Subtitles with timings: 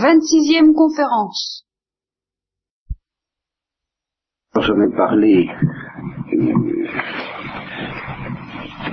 [0.00, 1.66] Vingt-sixième conférence.
[4.54, 5.48] J'en ai parlé
[6.34, 6.86] euh,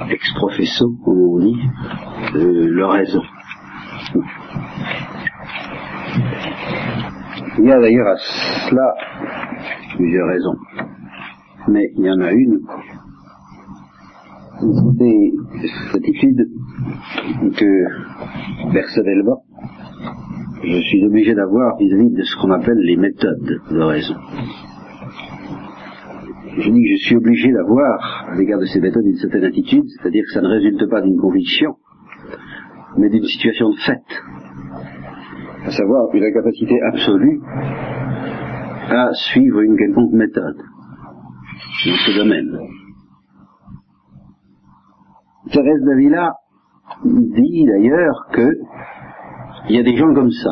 [0.10, 1.62] ex professo, comme on dit,
[2.33, 3.21] de l'oraison.
[7.60, 8.96] Il y a d'ailleurs à cela
[9.96, 10.58] plusieurs raisons.
[11.67, 12.62] Mais il y en a une,
[14.97, 15.31] c'est
[15.92, 16.49] cette étude
[17.58, 19.44] que personnellement
[20.66, 24.16] je suis obligé d'avoir vis-à-vis de ce qu'on appelle les méthodes de raison.
[26.58, 29.84] Je dis que je suis obligé d'avoir à l'égard de ces méthodes une certaine attitude,
[29.89, 31.75] c'est-à-dire que ça ne résulte pas d'une conviction,
[32.98, 34.03] mais d'une situation de fait,
[35.66, 37.41] à savoir une incapacité absolue
[38.89, 42.58] à suivre une quelconque méthode dans ce domaine.
[45.52, 46.34] Thérèse Davila
[47.03, 48.50] dit d'ailleurs que
[49.67, 50.52] il y a des gens comme ça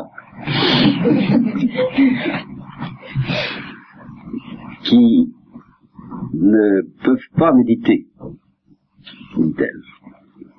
[4.84, 5.34] qui
[6.34, 8.08] ne peuvent pas méditer,
[9.38, 9.82] dit-elle.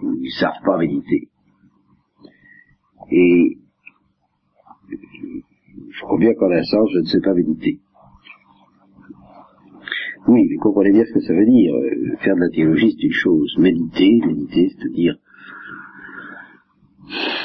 [0.02, 1.28] Ils ne savent pas méditer.
[3.10, 3.58] Et
[5.90, 7.80] je crois bien qu'en un sens, je ne sais pas méditer.
[10.26, 11.74] Oui, mais comprenez bien ce que ça veut dire.
[12.20, 13.54] Faire de la théologie, c'est une chose.
[13.58, 15.18] Méditer, méditer, c'est-à-dire...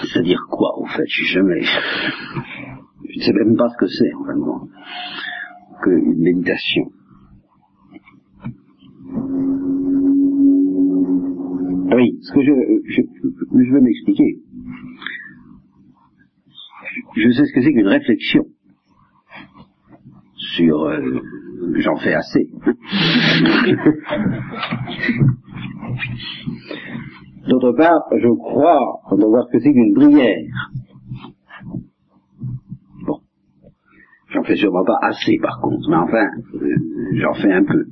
[0.02, 1.05] C'est-à-dire quoi, au fait?
[1.08, 1.61] Je jamais...
[1.61, 4.33] Ne sais même pas ce que c'est, en fait,
[5.83, 6.91] qu'une méditation.
[11.95, 12.52] Oui, ce que je,
[12.88, 13.02] je,
[13.66, 14.39] je veux m'expliquer.
[17.16, 18.45] Je sais ce que c'est qu'une réflexion
[20.36, 20.84] sur...
[20.84, 21.22] Euh,
[21.75, 22.50] J'en fais assez.
[27.50, 30.38] D'autre part, je crois on doit voir ce que c'est qu'une prière.
[33.08, 33.19] Bon.
[34.30, 36.75] J'en fais sûrement pas assez par contre, mais enfin, euh,
[37.14, 37.88] j'en fais un peu.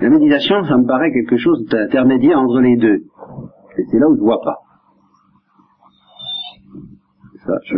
[0.00, 3.04] La méditation, ça me paraît quelque chose d'intermédiaire entre les deux.
[3.78, 4.58] Et c'est là où je vois pas.
[7.46, 7.76] Ça, je,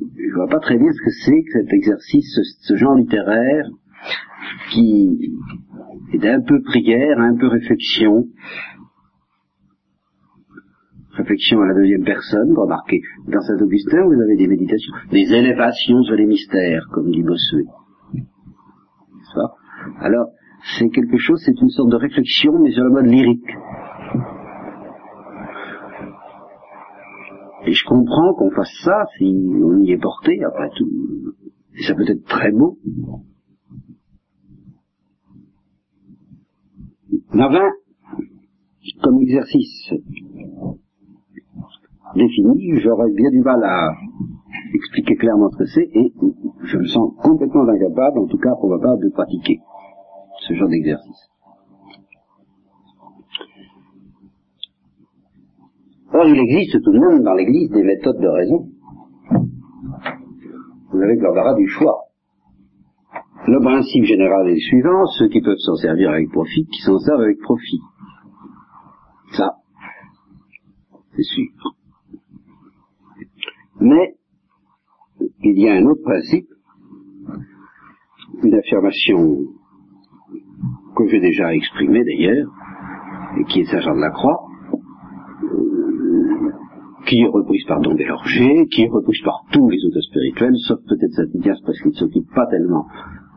[0.00, 3.66] je vois pas très bien ce que c'est que cet exercice, ce, ce, genre littéraire
[4.70, 5.32] qui
[6.12, 8.28] est un peu prière, un peu réflexion.
[11.16, 16.14] Réflexion à la deuxième personne, remarquez, dans Saint-Augustin, vous avez des méditations, des élévations sur
[16.14, 17.64] les mystères, comme dit Bossuet.
[20.00, 20.28] Alors,
[20.78, 23.48] c'est quelque chose, c'est une sorte de réflexion, mais sur le mode lyrique.
[27.66, 30.88] Et je comprends qu'on fasse ça si on y est porté, après tout.
[31.78, 32.78] Et ça peut être très beau.
[37.32, 37.70] Navin,
[39.02, 39.92] comme exercice
[42.14, 43.90] défini, j'aurais bien du mal à
[44.74, 46.12] expliquer clairement ce que c'est, et
[46.64, 49.60] je me sens complètement incapable, en tout cas probablement, de pratiquer
[50.46, 51.30] ce genre d'exercice.
[56.12, 58.68] Or, il existe tout de même dans l'Église des méthodes de raison.
[60.90, 62.04] Vous avez l'embarras du choix.
[63.46, 66.98] Le principe général est le suivant, ceux qui peuvent s'en servir avec profit, qui s'en
[66.98, 67.80] servent avec profit.
[69.32, 69.56] Ça,
[71.14, 71.75] c'est sûr.
[73.80, 74.14] Mais,
[75.42, 76.48] il y a un autre principe,
[78.42, 79.38] une affirmation
[80.96, 82.48] que j'ai déjà exprimée d'ailleurs,
[83.38, 84.46] et qui est Saint Jean de la Croix,
[87.06, 90.80] qui est reprise par Don Bélorger, qui est reprise par tous les autres spirituels, sauf
[90.88, 92.86] peut-être Saint Ignace parce qu'il ne s'occupe pas tellement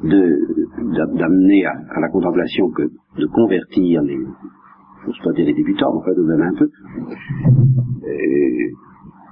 [0.03, 2.83] d'amener à, la contemplation que
[3.17, 6.69] de convertir les, je pas dire les débutants, mais enfin de même un peu.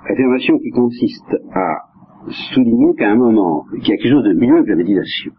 [0.10, 1.88] Affirmation qui consiste à
[2.54, 5.32] souligner qu'à un moment, qu'il y a quelque chose de mieux que la méditation.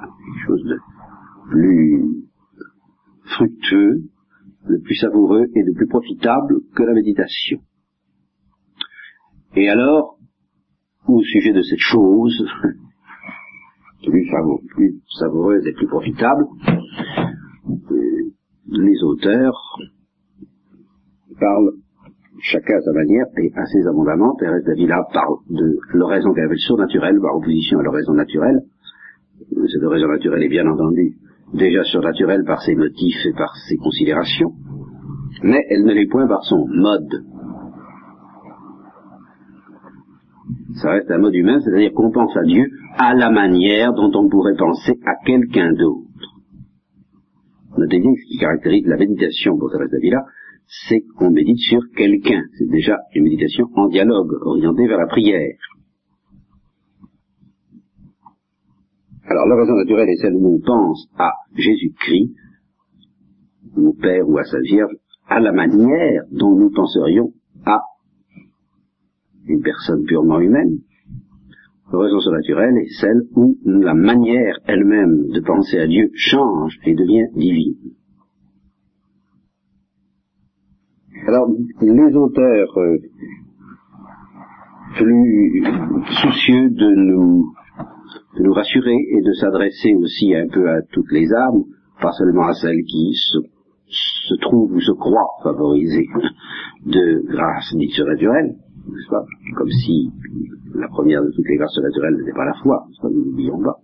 [0.00, 0.76] Quelque chose de
[1.50, 2.24] plus
[3.24, 4.02] fructueux,
[4.68, 7.60] de plus savoureux et de plus profitable que la méditation.
[9.54, 10.18] Et alors,
[11.06, 12.44] au sujet de cette chose,
[14.04, 14.30] plus,
[14.74, 16.44] plus savoureuse et plus profitable,
[17.68, 18.32] euh,
[18.68, 19.78] les auteurs
[21.38, 21.72] parlent
[22.42, 24.34] chacun à sa manière et assez abondamment.
[24.36, 28.60] Thérèse Davila parle de l'oraison qu'elle appelle surnaturelle par opposition à l'oraison naturelle.
[29.50, 31.16] Cette oraison naturelle est bien entendu
[31.54, 34.52] déjà surnaturelle par ses motifs et par ses considérations,
[35.42, 37.24] mais elle ne l'est point par son mode
[40.74, 42.66] ça reste un mode humain, c'est-à-dire qu'on pense à Dieu
[42.98, 46.08] à la manière dont on pourrait penser à quelqu'un d'autre.
[47.76, 50.24] Notez bien ce qui caractérise la méditation pour Thérèse d'Avila,
[50.72, 52.44] c'est qu'on médite sur quelqu'un.
[52.58, 55.56] C'est déjà une méditation en dialogue, orientée vers la prière.
[59.24, 62.34] Alors l'oraison naturelle est celle où on pense à Jésus-Christ,
[63.76, 64.94] au Père ou à sa Vierge,
[65.28, 67.32] à la manière dont nous penserions
[67.64, 67.82] à
[69.46, 70.78] une personne purement humaine.
[71.92, 77.26] L'oraison surnaturelle est celle où la manière elle-même de penser à Dieu change et devient
[77.34, 77.92] divine.
[81.26, 81.48] Alors,
[81.80, 82.98] les auteurs euh,
[84.96, 85.64] plus
[86.20, 87.52] soucieux de nous,
[88.36, 91.62] de nous rassurer et de s'adresser aussi un peu à toutes les âmes,
[92.00, 93.38] pas seulement à celles qui se,
[94.28, 96.08] se trouvent ou se croient favorisées
[96.86, 98.56] de grâces dites surnaturelles,
[98.88, 99.24] n'est-ce pas?
[99.56, 100.10] Comme si
[100.74, 103.78] la première de toutes les grâces naturelles n'était pas la foi, nous n'oublions pas.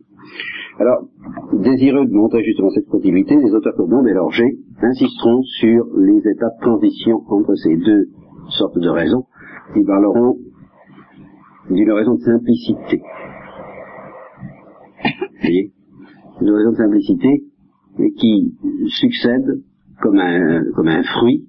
[0.78, 1.08] Alors,
[1.54, 6.50] désireux de montrer justement cette continuité, les auteurs comme Don Bélanger insisteront sur les états
[6.50, 8.06] de transition entre ces deux
[8.50, 9.25] sortes de raisons.
[9.75, 10.38] Ils parleront
[11.70, 13.02] d'une raison de simplicité.
[15.02, 15.72] Vous voyez?
[16.40, 17.44] Une raison de simplicité
[18.16, 18.54] qui
[18.86, 19.62] succède
[20.00, 21.47] comme un, comme un fruit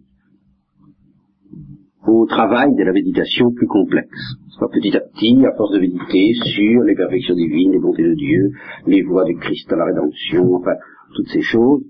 [2.09, 4.35] au travail de la méditation plus complexe.
[4.73, 8.51] Petit à petit, à force de méditer sur les perfections divines, les bontés de Dieu,
[8.87, 10.73] les voies du Christ à la rédemption, enfin,
[11.15, 11.81] toutes ces choses,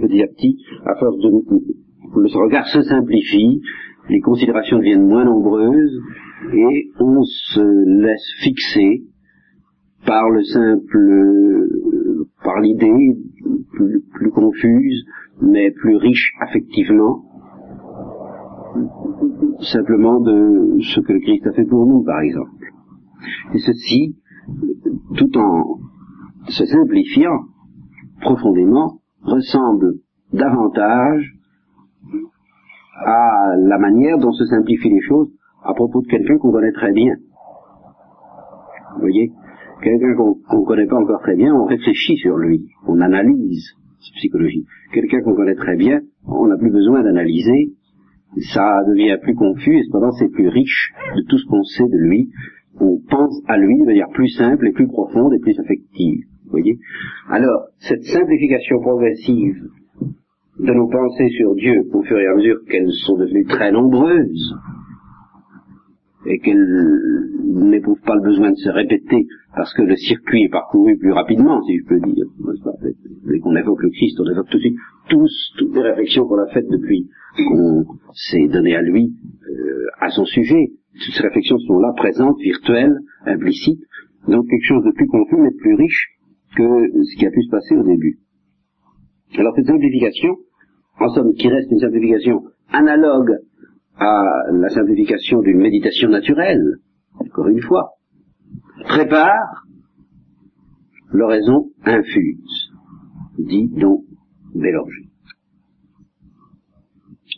[0.00, 0.56] petit à petit,
[0.86, 1.30] à force de...
[2.14, 3.60] Le regard se simplifie,
[4.08, 6.00] les considérations deviennent moins nombreuses,
[6.52, 7.60] et on se
[8.00, 9.02] laisse fixer
[10.06, 11.68] par le simple,
[12.42, 13.18] par l'idée
[13.72, 15.04] plus, plus confuse,
[15.42, 17.24] mais plus riche affectivement,
[19.60, 22.50] simplement de ce que le Christ a fait pour nous, par exemple.
[23.54, 24.16] Et ceci,
[25.16, 25.78] tout en
[26.48, 27.44] se simplifiant
[28.20, 29.94] profondément, ressemble
[30.32, 31.34] davantage
[33.04, 35.30] à la manière dont se simplifient les choses
[35.62, 37.14] à propos de quelqu'un qu'on connaît très bien.
[38.94, 39.32] Vous voyez
[39.82, 43.74] Quelqu'un qu'on ne connaît pas encore très bien, on réfléchit sur lui, on analyse,
[44.16, 44.66] psychologie.
[44.92, 47.72] Quelqu'un qu'on connaît très bien, on n'a plus besoin d'analyser,
[48.52, 51.98] ça devient plus confus et cependant c'est plus riche de tout ce qu'on sait de
[51.98, 52.30] lui.
[52.80, 56.24] On pense à lui de manière plus simple et plus profonde et plus affective.
[56.50, 56.78] Voyez
[57.28, 59.56] Alors, cette simplification progressive
[60.58, 64.54] de nos pensées sur Dieu au fur et à mesure qu'elles sont devenues très nombreuses
[66.26, 70.96] et qu'elles n'éprouvent pas le besoin de se répéter parce que le circuit est parcouru
[70.98, 72.26] plus rapidement, si je peux dire.
[73.26, 74.76] Dès qu'on évoque le Christ, on évoque tout de suite
[75.08, 79.14] tous, toutes les réflexions qu'on a faites depuis qu'on s'est donné à lui,
[79.48, 80.72] euh, à son sujet.
[81.04, 83.80] Toutes ces réflexions sont là, présentes, virtuelles, implicites,
[84.28, 86.08] donc quelque chose de plus confus mais de plus riche
[86.56, 88.18] que ce qui a pu se passer au début.
[89.38, 90.36] Alors cette simplification,
[90.98, 92.42] en somme, qui reste une simplification
[92.72, 93.38] analogue
[94.00, 96.78] à la simplification d'une méditation naturelle,
[97.18, 97.90] encore une fois,
[98.88, 99.66] prépare
[101.12, 102.72] l'oraison infuse,
[103.38, 104.04] dit donc
[104.54, 105.10] Bélanger.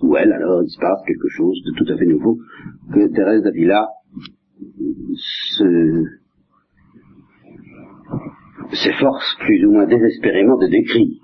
[0.03, 2.39] Ou elle, alors, il se passe quelque chose de tout à fait nouveau
[2.93, 3.89] que Thérèse d'Avila
[8.73, 11.23] s'efforce plus ou moins désespérément de décrire.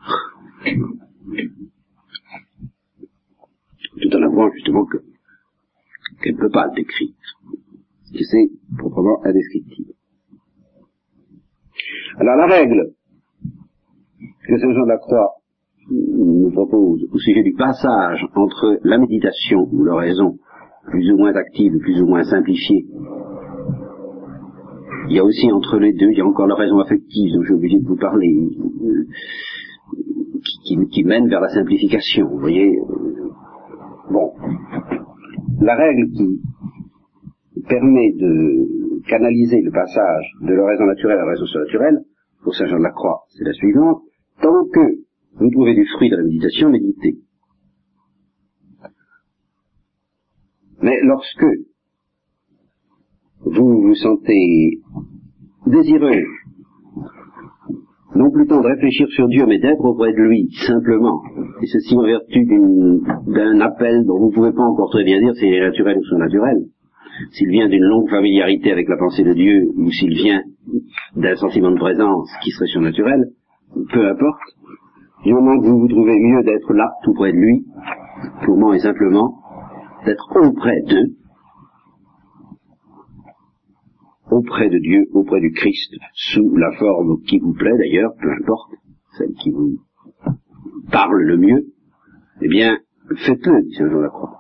[4.01, 4.85] Tout en avouant justement
[6.21, 7.15] qu'elle ne peut pas décrire.
[8.13, 9.93] Que c'est proprement indescriptible.
[12.19, 12.93] Alors la règle
[14.47, 15.35] que Saint Jean de la Croix
[15.91, 20.39] nous propose au sujet du passage entre la méditation ou l'oraison
[20.85, 22.87] plus ou moins active, plus ou moins simplifiée,
[25.09, 27.55] il y a aussi entre les deux, il y a encore l'oraison affective dont j'ai
[27.55, 28.29] oublié de vous parler,
[28.85, 29.07] euh,
[30.65, 32.79] qui, mène vers la simplification, vous voyez.
[34.11, 34.33] Bon,
[35.61, 36.41] la règle qui
[37.69, 42.05] permet de canaliser le passage de l'oraison naturelle à l'oraison surnaturelle,
[42.43, 44.03] pour Saint Jean de la Croix, c'est la suivante,
[44.41, 44.99] tant que
[45.35, 47.19] vous trouvez du fruit dans la méditation, méditez.
[50.81, 51.47] Mais lorsque
[53.41, 54.81] vous vous sentez
[55.67, 56.25] désireux,
[58.19, 61.23] non plus tant de réfléchir sur Dieu, mais d'être auprès de lui, simplement,
[61.63, 65.35] et ceci en vertu d'un appel dont vous ne pouvez pas encore très bien dire
[65.37, 66.59] s'il est naturel ou surnaturel,
[67.31, 70.43] s'il vient d'une longue familiarité avec la pensée de Dieu, ou s'il vient
[71.15, 73.25] d'un sentiment de présence qui serait surnaturel,
[73.93, 74.41] peu importe,
[75.25, 77.67] du moment que vous vous trouvez mieux d'être là, tout près de lui,
[78.43, 79.35] purement et simplement,
[80.05, 81.15] d'être auprès d'eux,
[84.31, 88.73] auprès de Dieu, auprès du Christ, sous la forme qui vous plaît d'ailleurs, peu importe,
[89.17, 89.79] celle qui vous
[90.91, 91.67] parle le mieux,
[92.43, 92.79] eh bien,
[93.27, 94.39] faites-le, dit Saint Jean Lacroix.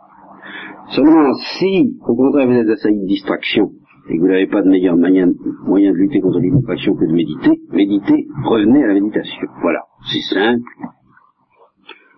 [0.90, 3.72] Seulement, si, au contraire, vous êtes assailli de distraction,
[4.08, 5.28] et que vous n'avez pas de meilleur moyen,
[5.66, 9.48] moyen de lutter contre les distractions que de méditer, méditez, revenez à la méditation.
[9.60, 9.80] Voilà,
[10.10, 10.62] c'est simple.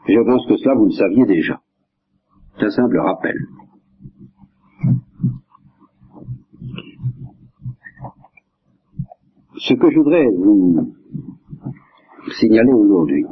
[0.07, 1.61] Je pense que cela, vous le saviez déjà.
[2.59, 3.35] C'est un simple rappel.
[9.63, 10.95] Ce que je voudrais vous
[12.41, 13.25] signaler aujourd'hui,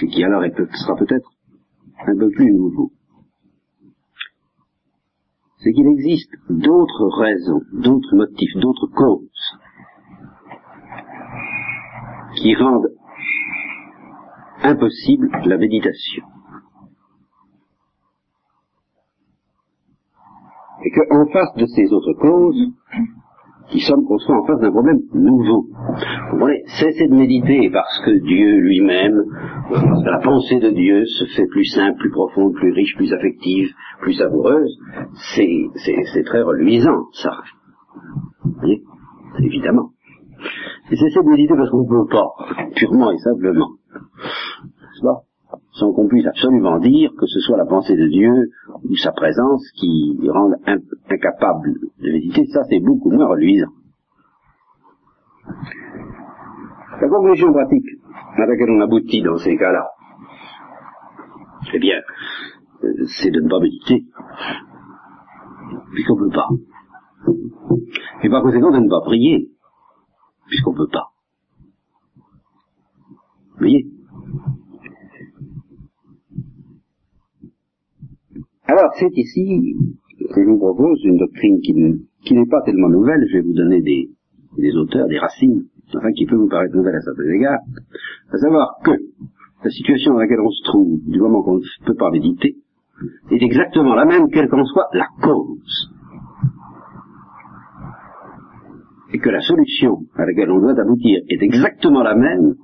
[0.00, 0.42] et qui alors
[0.74, 1.28] sera peut-être
[2.06, 2.92] un peu plus nouveau,
[5.58, 9.58] c'est qu'il existe d'autres raisons, d'autres motifs, d'autres causes
[12.36, 12.92] qui rendent
[14.62, 16.24] impossible la méditation.
[20.84, 22.72] Et qu'en face de ces autres causes,
[23.70, 25.66] qui sommes soit en face d'un problème nouveau.
[25.66, 29.22] Vous comprenez Cesser de méditer parce que Dieu lui-même,
[29.70, 33.12] parce que la pensée de Dieu se fait plus simple, plus profonde, plus riche, plus
[33.12, 34.78] affective, plus savoureuse,
[35.34, 37.30] c'est très reluisant, ça.
[38.44, 38.82] Vous voyez
[39.38, 39.90] Évidemment.
[40.90, 42.32] Et cesser de méditer parce qu'on ne peut pas,
[42.76, 43.70] purement et simplement.
[43.94, 45.22] N'est-ce pas?
[45.72, 48.50] Sans qu'on puisse absolument dire que ce soit la pensée de Dieu
[48.84, 50.54] ou sa présence qui rende
[51.08, 53.72] incapable de méditer, ça c'est beaucoup moins reluisant.
[57.00, 57.86] La conclusion pratique
[58.36, 59.88] à laquelle on aboutit dans ces cas-là,
[61.74, 61.96] eh bien,
[62.84, 64.04] euh, c'est de ne pas méditer,
[65.92, 66.48] puisqu'on ne peut pas.
[68.22, 69.50] Et par conséquent de ne pas prier,
[70.46, 71.08] puisqu'on ne peut pas.
[73.52, 73.86] Vous voyez?
[78.66, 79.74] Alors, c'est ici
[80.34, 83.82] que je vous propose une doctrine qui, n'est pas tellement nouvelle, je vais vous donner
[83.82, 85.64] des, auteurs, des racines,
[85.96, 87.58] enfin qui peut vous paraître nouvelle à certains égards,
[88.32, 88.92] à savoir que
[89.64, 92.56] la situation dans laquelle on se trouve, du moment qu'on ne peut pas méditer,
[93.30, 95.90] est exactement la même, quelle qu'en soit la cause.
[99.12, 102.54] Et que la solution à laquelle on doit aboutir est exactement la même,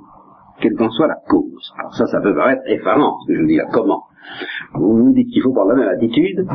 [0.61, 1.73] quelle qu'en soit la cause.
[1.79, 4.08] Alors ça, ça peut paraître effarant, ce que je dis là, comment
[4.75, 6.47] vous nous dites qu'il faut prendre la même attitude,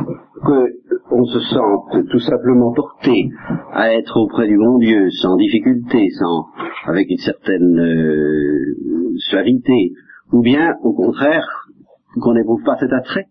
[1.08, 3.30] qu'on se sente tout simplement porté
[3.72, 6.46] à être auprès du bon Dieu sans difficulté, sans,
[6.86, 8.74] avec une certaine euh,
[9.18, 9.92] suavité,
[10.32, 11.46] ou bien, au contraire,
[12.20, 13.26] qu'on n'éprouve pas cet attrait.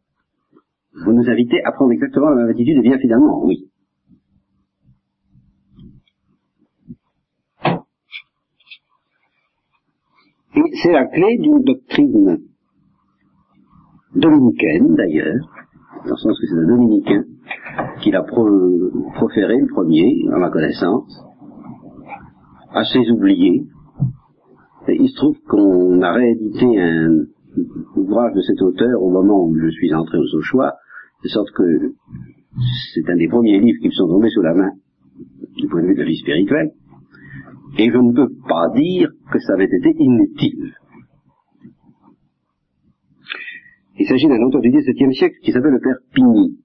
[1.05, 3.69] Vous nous invitez à prendre exactement la même attitude, et bien finalement, oui.
[10.55, 12.52] Et c'est la clé d'une doctrine
[14.15, 15.49] dominicaine d'ailleurs,
[16.05, 17.23] dans le sens que c'est un dominicain
[18.01, 21.23] qui l'a proféré le premier, à ma connaissance,
[22.73, 23.65] assez oublié.
[24.87, 27.25] Et il se trouve qu'on a réédité un
[27.95, 30.73] ouvrage de cet auteur au moment où je suis entré au Sochois,
[31.23, 31.93] de sorte que
[32.93, 34.71] c'est un des premiers livres qui me sont tombés sous la main
[35.57, 36.71] du point de vue de la vie spirituelle,
[37.77, 40.73] et je ne peux pas dire que ça avait été inutile.
[43.99, 46.57] Il s'agit d'un auteur du XVIIe siècle qui s'appelle le père Pigny.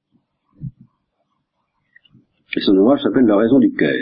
[2.56, 3.94] Et son ouvrage s'appelle La raison du cœur.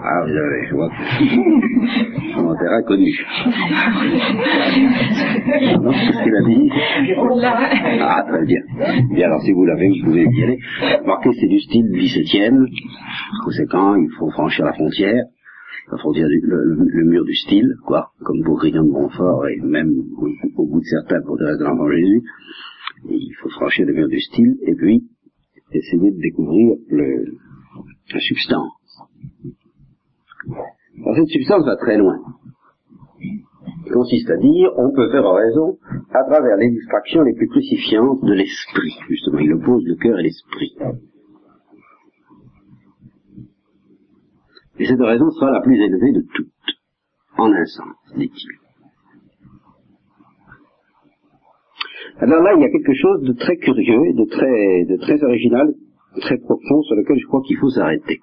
[0.00, 3.12] Ah, vous avez, je vois que commentaire inconnu.
[5.82, 6.70] non, qu'est-ce qu'il a dit
[8.00, 8.60] Ah, très bien.
[9.12, 10.58] Bien, alors si vous l'avez, vous pouvez y aller.
[11.04, 12.68] Marquez, c'est du style 17e.
[13.44, 15.24] Conséquent, il faut franchir la frontière
[15.90, 19.90] la frontière du, le, mur du style, quoi, comme pour Grignon de Montfort et même
[20.56, 22.22] au, bout de certains pour de l'enfant Jésus.
[23.08, 25.08] il faut franchir le mur du style et puis
[25.72, 27.24] essayer de découvrir le,
[28.12, 28.72] la substance.
[30.46, 32.18] Alors cette substance va très loin.
[33.20, 35.78] Il consiste à dire, on peut faire raison
[36.10, 38.94] à travers les distractions les plus crucifiantes de l'esprit.
[39.08, 40.76] Justement, il oppose le cœur et l'esprit.
[44.78, 46.52] Et cette raison sera la plus élevée de toutes,
[47.36, 48.68] en un sens, dit-il.
[52.20, 54.24] Alors là, il y a quelque chose de très curieux, de
[54.98, 55.72] très, original,
[56.20, 58.20] très profond, sur lequel je crois qu'il faut s'arrêter.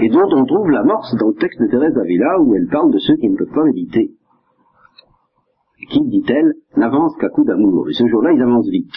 [0.00, 2.98] Et dont on trouve l'amorce dans le texte de Thérèse d'Avila, où elle parle de
[2.98, 4.10] ceux qui ne peuvent pas méditer.
[5.90, 7.88] Qui, dit-elle, n'avancent qu'à coup d'amour.
[7.88, 8.92] Et ce jour-là, ils avancent vite.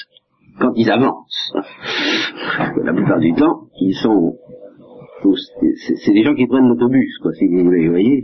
[0.60, 1.54] Quand ils avancent.
[2.84, 4.36] La plupart du temps, ils sont
[5.98, 8.24] c'est des gens qui prennent l'autobus, quoi, si vous voyez.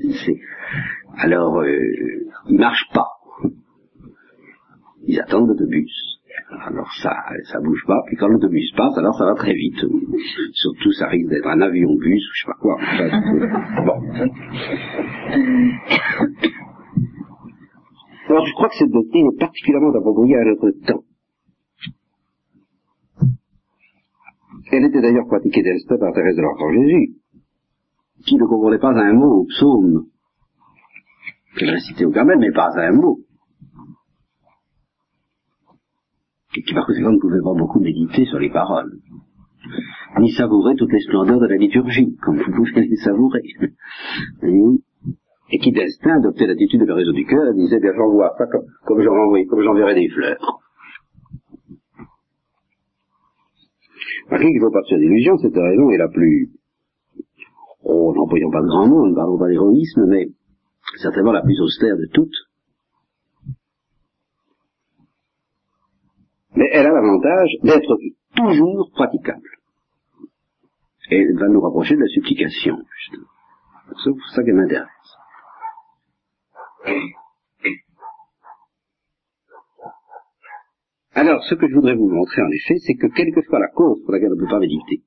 [1.17, 1.67] Alors, euh,
[2.49, 3.07] ils marchent pas.
[5.07, 6.19] Ils attendent l'autobus.
[6.65, 7.11] Alors ça,
[7.51, 8.01] ça bouge pas.
[8.07, 9.79] Puis quand l'autobus passe, alors ça va très vite.
[10.53, 12.77] Surtout, ça risque d'être un avion-bus ou je sais pas quoi.
[13.85, 14.01] bon.
[18.59, 21.03] crois que cette doctrine est particulièrement appropriée à notre temps.
[24.71, 27.15] Elle était d'ailleurs pratiquée d'Elstat par Thérèse de l'Enfant Jésus,
[28.25, 30.05] qui ne comprenait pas un mot au psaume
[31.57, 33.19] qu'elle récitait au Carmel, mais pas un mot.
[36.55, 38.99] Et qui par conséquent ne pouvait pas beaucoup méditer sur les paroles,
[40.19, 43.41] ni savourer toutes les splendeurs de la liturgie, comme vous pouvez les savourer.
[45.51, 48.65] et qui d'instinct adoptait l'attitude de la raison du cœur, disait, bien j'envoie ça comme,
[48.85, 50.59] comme j'enverrai des fleurs.
[54.29, 56.51] Marie, qu'il ne faut pas se faire d'illusions, cette raison est la plus,
[57.83, 60.29] oh, n'employons pas de grand mot, ne parlons pas d'héroïsme, mais
[61.01, 62.35] certainement la plus austère de toutes.
[66.55, 67.97] Mais elle a l'avantage d'être
[68.35, 69.49] toujours praticable.
[71.11, 73.27] Et elle va nous rapprocher de la supplication, justement.
[74.03, 74.87] C'est ça qui m'intéresse.
[81.13, 83.69] Alors, ce que je voudrais vous montrer en effet, c'est que quelle que soit la
[83.69, 85.03] cause pour laquelle on ne peut pas méditer,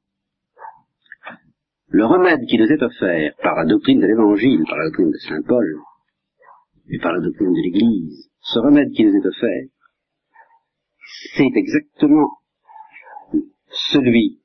[1.88, 5.18] le remède qui nous est offert par la doctrine de l'Évangile, par la doctrine de
[5.18, 5.66] Saint Paul,
[6.88, 9.66] et par la doctrine de l'Église, ce remède qui nous est offert,
[11.36, 12.38] c'est exactement
[13.68, 14.40] celui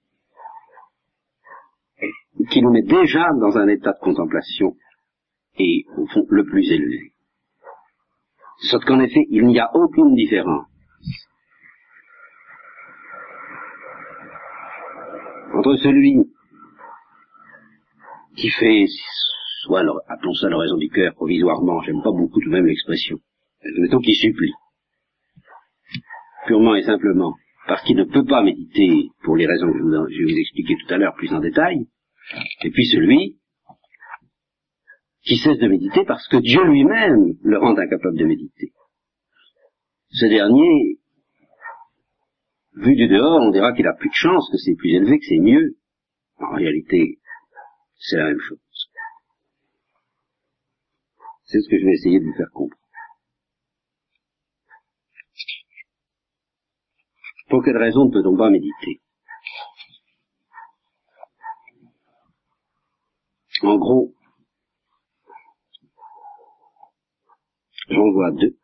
[2.52, 4.76] qui nous met déjà dans un état de contemplation
[5.58, 7.14] et, au fond, le plus élevé.
[8.70, 10.68] Sauf qu'en effet, il n'y a aucune différence
[15.58, 16.16] entre celui
[18.36, 18.86] qui fait,
[19.64, 23.18] soit, appelons ça l'oraison du cœur provisoirement, j'aime pas beaucoup tout de même l'expression,
[23.80, 24.54] mettons qu'il supplie,
[26.46, 27.34] purement et simplement,
[27.68, 30.94] parce qu'il ne peut pas méditer pour les raisons que je, vais vous expliquer tout
[30.94, 31.88] à l'heure plus en détail,
[32.64, 33.40] et puis celui
[35.24, 38.72] qui cesse de méditer parce que Dieu lui-même le rend incapable de méditer.
[40.10, 41.00] Ce dernier,
[42.78, 45.26] vu du dehors, on dira qu'il a plus de chance, que c'est plus élevé, que
[45.28, 45.78] c'est mieux.
[46.38, 47.20] En réalité,
[47.98, 48.60] c'est la même chose.
[51.46, 52.82] C'est ce que je vais essayer de vous faire comprendre.
[57.50, 59.02] Pour quelle raison ne peut-on pas méditer?
[63.64, 64.14] En gros,
[67.90, 68.56] j'en vois deux,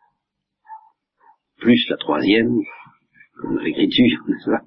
[1.57, 2.59] plus la troisième,
[3.35, 4.61] comme l'écriture, n'est-ce pas?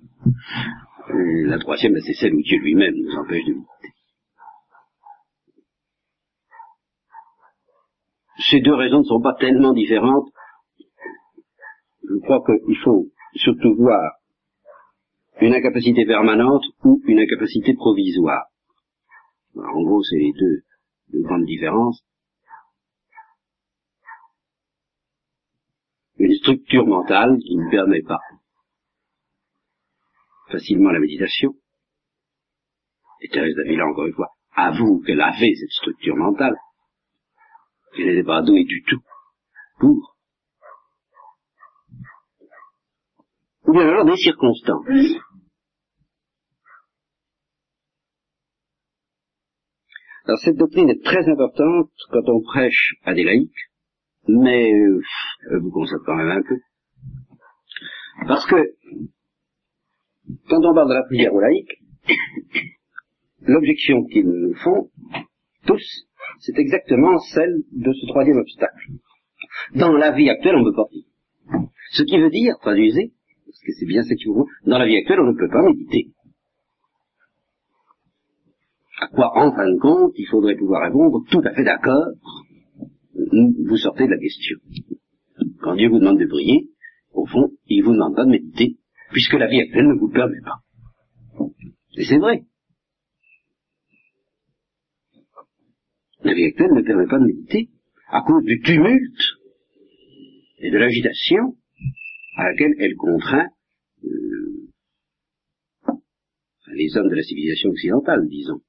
[1.48, 3.94] La troisième, ben, c'est celle où Dieu lui-même nous empêche de méditer.
[8.50, 10.29] Ces deux raisons ne sont pas tellement différentes.
[12.02, 14.12] Je crois qu'il faut surtout voir
[15.40, 18.46] une incapacité permanente ou une incapacité provisoire.
[19.57, 22.02] en gros, c'est les deux grandes différences.
[26.18, 28.20] Une structure mentale qui ne permet pas
[30.50, 31.54] facilement la méditation.
[33.20, 36.56] Et Thérèse d'Avila, encore une fois, avoue qu'elle avait cette structure mentale,
[37.94, 39.00] qu'elle n'était pas douée du tout
[39.78, 40.16] pour.
[43.64, 44.87] Ou bien alors des circonstances.
[50.24, 53.70] Alors cette doctrine est très importante quand on prêche à des laïcs,
[54.26, 55.00] mais euh,
[55.61, 56.59] vous constate quand même un peu.
[58.26, 58.56] Parce que
[60.49, 61.83] quand on parle de la prière aux laïcs,
[63.43, 64.91] l'objection qu'ils nous font,
[65.67, 66.07] tous,
[66.41, 68.93] c'est exactement celle de ce troisième obstacle.
[69.75, 71.07] Dans la vie actuelle, on ne peut pas prier.
[71.93, 73.12] Ce qui veut dire, traduisez,
[73.47, 75.62] parce que c'est bien ce qui vous dans la vie actuelle, on ne peut pas
[75.62, 76.11] méditer.
[79.01, 82.07] À quoi, en fin de compte, il faudrait pouvoir répondre tout à fait d'accord,
[83.15, 84.57] vous sortez de la question.
[85.61, 86.71] Quand Dieu vous demande de prier,
[87.12, 88.77] au fond, il vous demande pas de méditer,
[89.11, 90.61] puisque la vie actuelle ne vous permet pas.
[91.97, 92.45] Et c'est vrai.
[96.23, 97.71] La vie actuelle ne permet pas de méditer
[98.09, 99.21] à cause du tumulte
[100.59, 101.57] et de l'agitation
[102.37, 103.49] à laquelle elle contraint
[104.05, 104.69] euh,
[106.73, 108.61] les hommes de la civilisation occidentale, disons,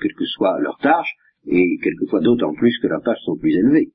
[0.00, 1.14] quelle que soit leur tâche,
[1.46, 3.92] et quelquefois d'autant plus que leurs tâches sont plus élevées.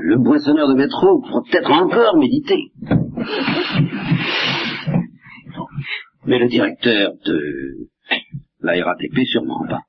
[0.00, 2.72] Le boissonneur de métro pourra peut-être encore méditer.
[6.26, 7.88] Mais le directeur de
[8.60, 9.82] la RATP, sûrement pas.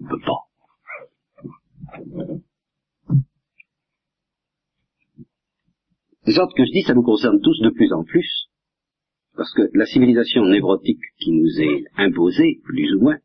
[0.00, 0.44] Ne peut pas.
[6.26, 8.48] Sorte que je dis, ça nous concerne tous de plus en plus,
[9.36, 13.18] parce que la civilisation névrotique qui nous est imposée, plus ou moins,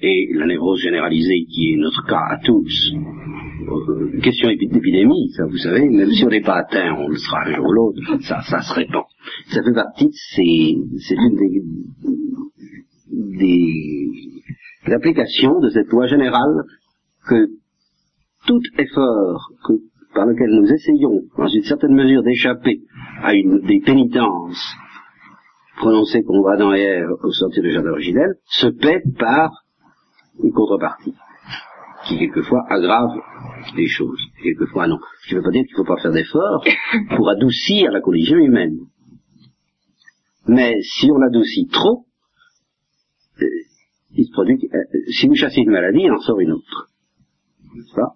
[0.00, 2.92] et la névrose généralisée qui est notre cas à tous,
[3.68, 7.42] euh, question d'épidémie, ça vous savez, même si on n'est pas atteint, on le sera
[7.44, 9.04] un jour ou l'autre, ça, ça se répand.
[9.50, 11.62] Ça fait partie, c'est, c'est une des,
[13.38, 16.62] des applications de cette loi générale
[17.28, 17.48] que
[18.46, 19.72] tout effort que,
[20.14, 22.80] par lequel nous essayons, dans une certaine mesure, d'échapper
[23.22, 24.74] à une, des pénitences
[25.76, 29.50] prononcées qu'on voit dans hier au sortir du jardin originel, se paie par
[30.42, 31.14] une contrepartie
[32.06, 33.10] qui quelquefois aggrave
[33.76, 34.98] les choses, quelquefois non.
[35.26, 36.64] Qui ne veut pas dire qu'il ne faut pas faire d'efforts
[37.16, 38.78] pour adoucir la condition humaine.
[40.46, 42.06] Mais si on adoucit trop,
[43.42, 43.46] euh,
[44.12, 44.78] il se produit, euh,
[45.10, 46.88] si vous chassez une maladie, il en sort une autre.
[47.74, 48.14] N'est-ce pas?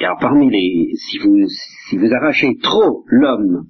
[0.00, 1.46] Et alors parmi les, si vous,
[1.88, 3.66] si vous arrachez trop l'homme,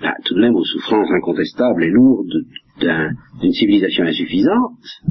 [0.00, 2.44] ben, tout de même aux souffrances incontestables et lourdes
[2.78, 5.02] d'une civilisation insuffisante,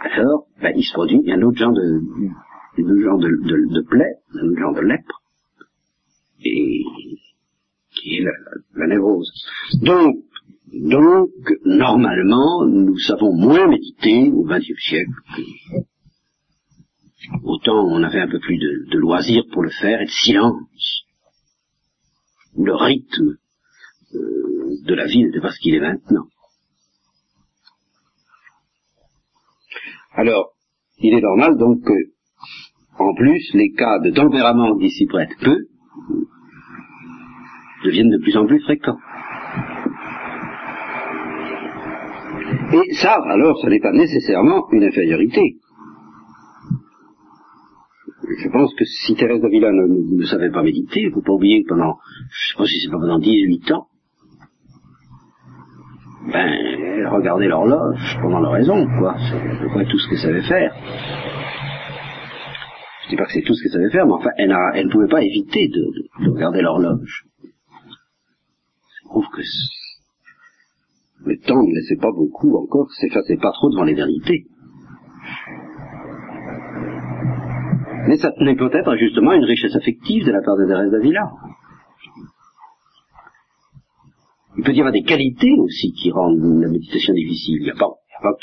[0.00, 2.00] alors ben, il se produit un autre genre de,
[2.78, 5.22] un de, plaie, un autre genre de lèpre,
[6.44, 6.82] et
[7.94, 8.24] qui est
[8.74, 9.32] la, névrose.
[9.82, 10.16] Donc,
[10.72, 11.30] donc,
[11.64, 15.10] normalement, nous savons moins méditer au XXe siècle.
[17.42, 21.02] Autant on avait un peu plus de, de loisirs pour le faire et de silence.
[22.56, 23.36] Le rythme
[24.14, 26.26] euh, de la vie n'était pas ce qu'il est maintenant.
[30.18, 30.50] Alors,
[30.98, 31.92] il est normal donc que,
[32.98, 35.56] en plus, les cas de tempérament qui s'y prêtent peu
[37.84, 38.98] deviennent de plus en plus fréquents.
[42.72, 45.58] Et ça, alors, ce n'est pas nécessairement une infériorité.
[48.42, 51.32] Je pense que si Thérèse d'Avila ne, ne, savait pas méditer, il ne faut pas
[51.32, 51.96] oublier que pendant,
[52.28, 53.86] je sais pas si c'est pas pendant 18 ans,
[56.32, 59.16] ben, elle regardait l'horloge pendant l'oraison, quoi.
[59.18, 60.74] C'est pas tout ce qu'elle savait faire.
[63.04, 65.08] Je dis pas que c'est tout ce qu'elle savait faire, mais enfin, elle, ne pouvait
[65.08, 67.24] pas éviter de, de, regarder l'horloge.
[67.42, 69.40] Je trouve que
[71.24, 74.44] le temps ne laissait pas beaucoup encore, s'effaçait pas trop devant l'éternité.
[78.06, 81.30] Mais ça tenait peut-être justement une richesse affective de la part de Thérèse d'Avila.
[84.58, 87.58] Il peut y avoir des qualités aussi qui rendent la méditation difficile.
[87.60, 87.90] Il n'y a pas,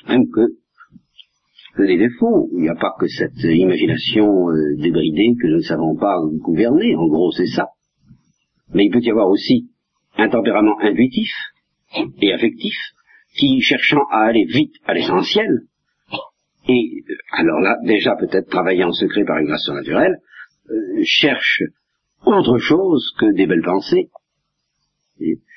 [0.07, 2.49] même que, des défauts.
[2.53, 6.95] Il n'y a pas que cette imagination euh, débridée que nous ne savons pas gouverner.
[6.95, 7.67] En gros, c'est ça.
[8.73, 9.69] Mais il peut y avoir aussi
[10.17, 11.29] un tempérament intuitif
[12.21, 12.75] et affectif
[13.37, 15.49] qui, cherchant à aller vite à l'essentiel,
[16.67, 20.15] et euh, alors là, déjà peut-être travailler en secret par une grâce surnaturelle,
[20.69, 21.61] euh, cherche
[22.25, 24.09] autre chose que des belles pensées,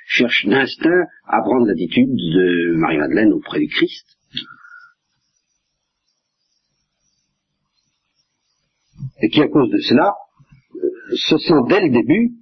[0.09, 4.07] cherche d'instinct à prendre l'attitude de Marie-Madeleine auprès du Christ.
[9.21, 10.15] Et qui, à cause de cela,
[10.75, 12.33] euh, se sent dès le début,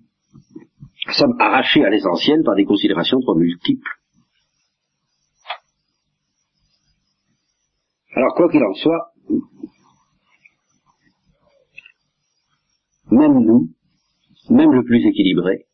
[1.13, 3.91] sommes arraché à l'essentiel par des considérations trop multiples.
[8.15, 9.13] Alors, quoi qu'il en soit,
[13.11, 13.71] même nous,
[14.51, 15.67] même le plus équilibré,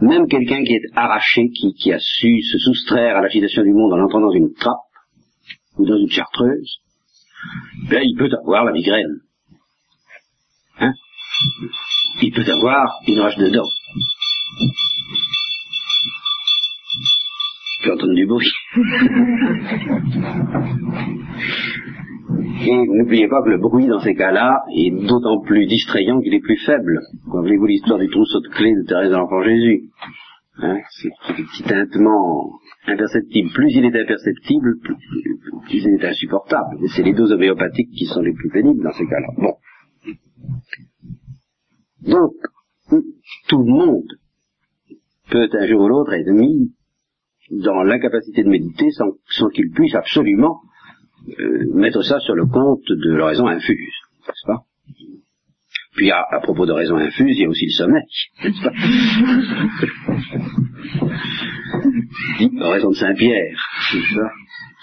[0.00, 4.04] même quelqu'un qui est arraché, qui, a su se soustraire à l'agitation du monde en
[4.04, 4.76] entrant dans une trappe
[5.78, 6.80] ou dans une chartreuse,
[7.88, 9.20] ben, il peut avoir la migraine.
[10.78, 10.92] Hein?
[12.22, 13.70] Il peut avoir une rage de dents.
[17.78, 18.52] Je peux entendre du bruit.
[22.38, 26.40] Et n'oubliez pas que le bruit dans ces cas-là est d'autant plus distrayant qu'il est
[26.40, 27.00] plus faible.
[27.26, 29.90] Rappelez-vous l'histoire du trousseau de clés de Thérèse de l'Enfant Jésus.
[30.58, 32.52] Hein, c'est un petit tintement
[32.86, 33.50] imperceptible.
[33.54, 34.96] Plus il est imperceptible, plus,
[35.72, 36.76] il est insupportable.
[36.82, 39.28] Et c'est les doses homéopathiques qui sont les plus pénibles dans ces cas-là.
[39.38, 39.54] Bon.
[42.02, 42.32] Donc,
[43.48, 44.06] tout le monde
[45.30, 46.74] peut un jour ou l'autre être mis
[47.50, 50.60] dans l'incapacité de méditer sans, sans qu'il puisse absolument
[51.28, 53.94] euh, mettre ça sur le compte de l'oraison infuse,
[54.26, 54.64] n'est-ce pas?
[55.96, 58.02] Puis à, à, propos de raison infuse, il y a aussi le sommeil,
[58.44, 58.72] n'est-ce pas?
[62.64, 63.58] L'oraison de Saint-Pierre,
[63.94, 64.30] n'est-ce pas?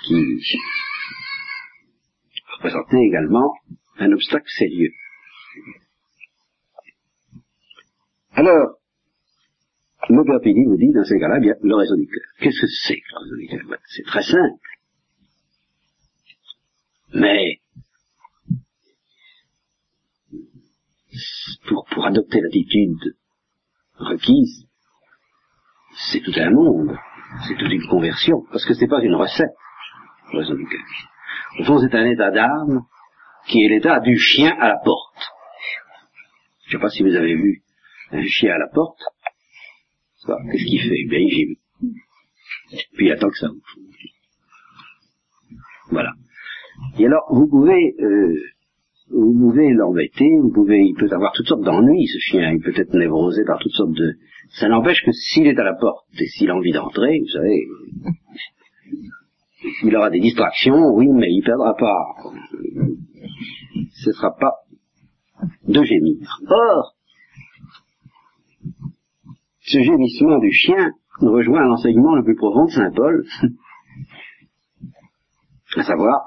[0.06, 0.14] Qui
[2.58, 3.54] représentait également
[4.00, 4.92] un obstacle sérieux.
[8.34, 8.78] Alors,
[10.10, 12.24] le Père vous dit, dans ces cas-là, bien, l'oraison du cœur.
[12.40, 14.77] Qu'est-ce que c'est que l'oraison du cœur C'est très simple.
[17.14, 17.60] Mais
[21.68, 23.16] pour, pour adopter l'attitude
[23.98, 24.68] requise,
[26.12, 26.98] c'est tout un monde,
[27.48, 29.56] c'est toute une conversion, parce que c'est pas une recette,
[30.34, 30.68] l'oiseau du.
[31.60, 32.82] Au fond, c'est un état d'âme
[33.48, 35.32] qui est l'état du chien à la porte.
[36.66, 37.64] Je ne sais pas si vous avez vu
[38.12, 39.00] un chien à la porte.
[40.26, 41.06] Qu'est-ce qu'il fait?
[41.10, 41.56] Bien, il gime.
[42.96, 43.64] Puis il attend que ça ouvre.
[45.90, 46.12] Voilà.
[47.00, 48.34] Et alors, vous pouvez, euh,
[49.10, 52.74] vous pouvez l'embêter, vous pouvez, il peut avoir toutes sortes d'ennuis, ce chien, il peut
[52.76, 54.16] être névrosé par toutes sortes de...
[54.50, 57.68] Ça n'empêche que s'il est à la porte et s'il a envie d'entrer, vous savez,
[59.84, 62.16] il aura des distractions, oui, mais il perdra pas.
[63.94, 64.54] Ce sera pas
[65.68, 66.18] de gémir.
[66.48, 66.96] Or,
[69.62, 73.26] ce gémissement du chien rejoint l'enseignement le plus profond de Saint Paul,
[75.76, 76.26] à savoir,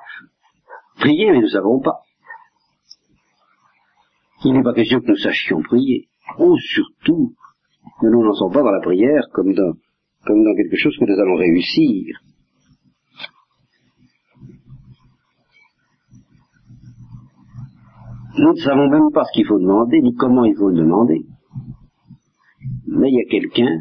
[1.00, 2.02] prier mais nous ne savons pas.
[4.44, 6.08] Il n'est pas question que nous sachions prier.
[6.38, 7.34] Oh, surtout,
[8.02, 9.74] ne nous lançons pas dans la prière comme dans,
[10.24, 12.20] quelque chose que nous allons réussir.
[18.38, 21.26] Nous ne savons même pas ce qu'il faut demander, ni comment il faut le demander.
[22.86, 23.80] Mais il y a quelqu'un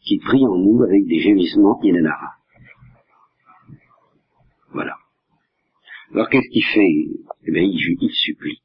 [0.00, 2.38] qui prie en nous avec des gémissements inénarrables.
[4.72, 4.96] Voilà.
[6.12, 7.24] Alors qu'est-ce qu'il fait?
[7.46, 8.62] Eh bien, il, supplie.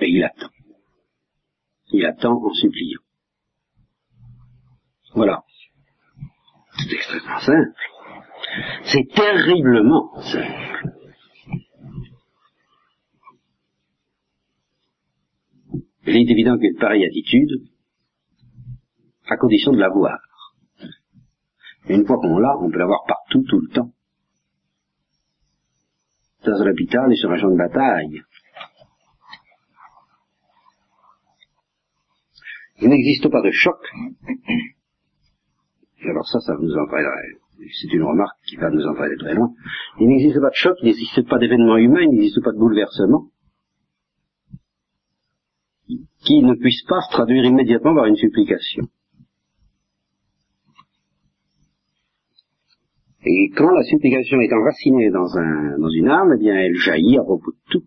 [0.00, 0.50] Et il attend.
[1.92, 3.00] Il attend en suppliant.
[5.14, 5.42] Voilà.
[6.78, 7.72] C'est extrêmement simple.
[8.84, 10.64] C'est terriblement simple.
[16.06, 17.62] Il est évident qu'une pareille attitude,
[19.26, 20.18] à condition de l'avoir.
[21.88, 23.93] une fois qu'on l'a, on peut l'avoir partout, tout le temps.
[26.44, 28.22] Dans un hôpital et sur un champ de bataille.
[32.80, 33.78] Il n'existe pas de choc.
[36.02, 37.38] Alors ça, ça nous entraînerait.
[37.80, 39.48] C'est une remarque qui va nous entraîner très loin.
[40.00, 43.30] Il n'existe pas de choc, il n'existe pas d'événement humain, il n'existe pas de bouleversement
[46.24, 48.84] qui ne puisse pas se traduire immédiatement par une supplication.
[53.26, 57.18] Et quand la supplication est enracinée dans, un, dans une âme, eh bien, elle jaillit
[57.18, 57.84] à propos de tout.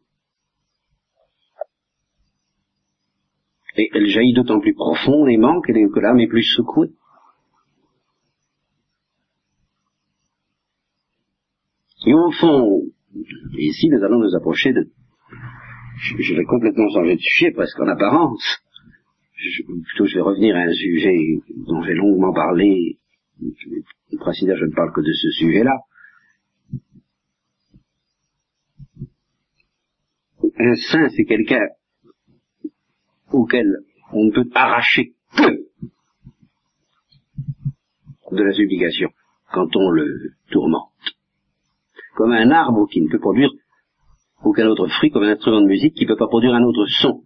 [3.77, 6.89] Et elle jaillit d'autant plus profondément que l'âme est plus secouée.
[12.07, 12.81] Et au fond,
[13.59, 14.89] ici nous allons nous approcher de,
[15.99, 18.59] je, vais complètement changer de sujet, presque en apparence.
[19.35, 21.15] Je, plutôt, je vais revenir à un sujet
[21.67, 22.97] dont j'ai longuement parlé.
[24.19, 25.77] Précisément, je ne parle que de ce sujet-là.
[30.59, 31.67] Un saint, c'est quelqu'un
[33.31, 33.67] auquel
[34.13, 35.13] on ne peut arracher
[38.29, 39.09] que de la supplication
[39.51, 40.91] quand on le tourmente.
[42.15, 43.51] Comme un arbre qui ne peut produire
[44.43, 46.85] aucun autre fruit comme un instrument de musique qui ne peut pas produire un autre
[47.01, 47.21] son.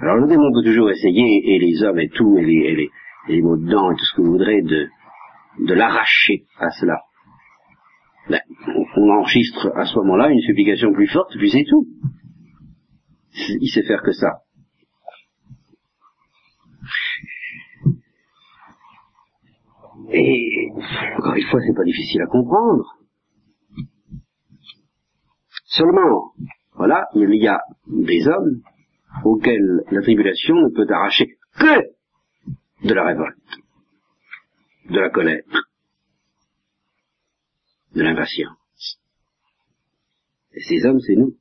[0.00, 2.90] Alors le démon peut toujours essayer, et les hommes et tout, et les,
[3.28, 4.88] les, mots de dents et tout ce que vous voudrez, de,
[5.60, 7.02] de l'arracher à cela.
[8.28, 8.40] Ben,
[8.96, 11.86] on enregistre à ce moment-là une supplication plus forte, puis c'est tout.
[13.60, 14.42] Il sait faire que ça.
[20.10, 20.68] Et
[21.16, 22.84] encore une fois, c'est pas difficile à comprendre.
[25.64, 26.32] Seulement,
[26.74, 28.62] voilà, il y a des hommes
[29.24, 33.37] auxquels la tribulation ne peut arracher que de la révolte,
[34.88, 35.42] de la colère,
[37.94, 38.56] de l'impatience.
[40.54, 41.34] Et ces hommes, c'est nous.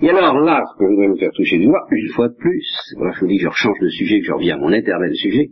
[0.00, 2.34] Et alors là, ce que je voudrais me faire toucher du doigt, une fois de
[2.34, 4.72] plus, voilà, je vous dis que je rechange de sujet, que je reviens à mon
[4.72, 5.50] éternel sujet,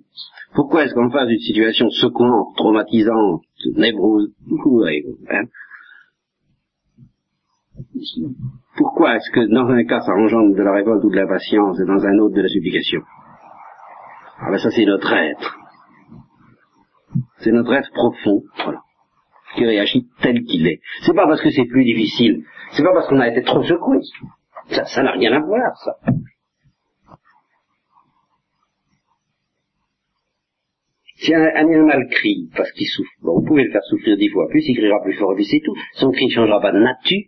[0.55, 3.43] pourquoi est-ce qu'en face d'une situation secouante, traumatisante,
[3.77, 4.33] névrose,
[5.31, 5.45] hein,
[8.77, 11.79] pourquoi est-ce que dans un cas ça engendre de la révolte ou de la patience
[11.81, 13.01] et dans un autre de la supplication?
[14.41, 15.57] Ah ben ça c'est notre être.
[17.39, 18.81] C'est notre être profond, voilà,
[19.55, 20.81] qui réagit tel qu'il est.
[21.03, 23.99] C'est pas parce que c'est plus difficile, c'est pas parce qu'on a été trop secoué.
[24.69, 25.97] Ça, n'a rien à voir, ça.
[31.17, 34.49] Si un, animal crie parce qu'il souffre, bon, vous pouvez le faire souffrir dix fois
[34.49, 35.75] plus, il criera plus fort et puis c'est tout.
[35.95, 37.25] Son cri ne changera pas de nature.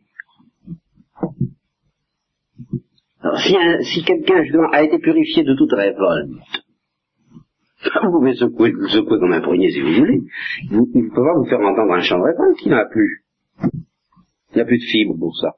[3.21, 6.31] Alors, si, quelqu'un, justement, a été purifié de toute révolte,
[8.05, 10.21] vous pouvez secouer, secouer comme un poignet si vous voulez.
[10.71, 13.25] Vous, il ne peut pas vous faire entendre un chant de révolte qui n'a plus.
[14.51, 15.53] Il n'y a plus de fibre pour ça.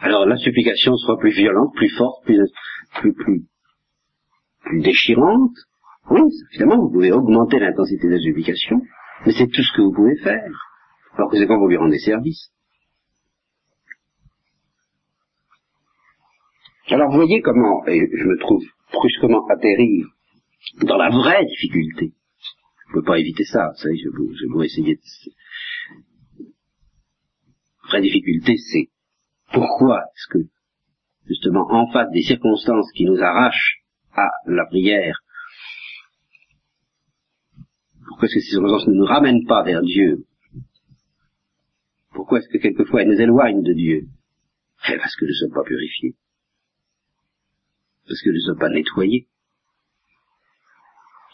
[0.00, 2.38] Alors la supplication sera plus violente, plus forte, plus,
[3.00, 3.42] plus, plus,
[4.64, 5.56] plus déchirantes,
[6.10, 8.80] oui, évidemment, vous pouvez augmenter l'intensité de la supplication,
[9.26, 10.50] mais c'est tout ce que vous pouvez faire.
[11.14, 12.50] Alors que c'est quand vous lui rendez service?
[16.92, 20.02] Alors vous voyez comment, et je me trouve brusquement atterri
[20.82, 22.12] dans la vraie difficulté.
[22.84, 25.00] Je ne peux pas éviter ça, vous savez, je vais, essayer de...
[27.86, 28.88] vraie difficulté, c'est
[29.52, 30.48] pourquoi est-ce que,
[31.28, 35.20] justement, en face des circonstances qui nous arrachent à la prière,
[38.08, 40.24] pourquoi est-ce que ces circonstances ne nous ramènent pas vers Dieu?
[42.12, 44.08] Pourquoi est-ce que quelquefois elles nous éloignent de Dieu?
[44.88, 46.16] Eh, Parce que nous ne sommes pas purifiés.
[48.10, 49.28] Parce que nous ne sommes pas nettoyés.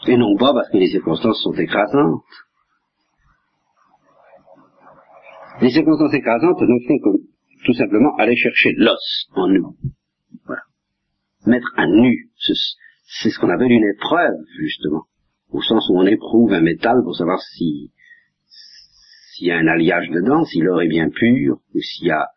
[0.05, 2.21] Et non pas parce que les circonstances sont écrasantes.
[5.59, 7.17] Les circonstances écrasantes ne font que
[7.65, 9.75] tout simplement aller chercher l'os en nous.
[10.45, 10.61] Voilà.
[11.47, 12.29] Mettre à nu.
[12.37, 15.07] C'est ce qu'on appelle une épreuve, justement
[15.51, 17.91] au sens où on éprouve un métal pour savoir si
[19.31, 22.27] s'il y a un alliage dedans, si l'or est bien pur, ou s'il y a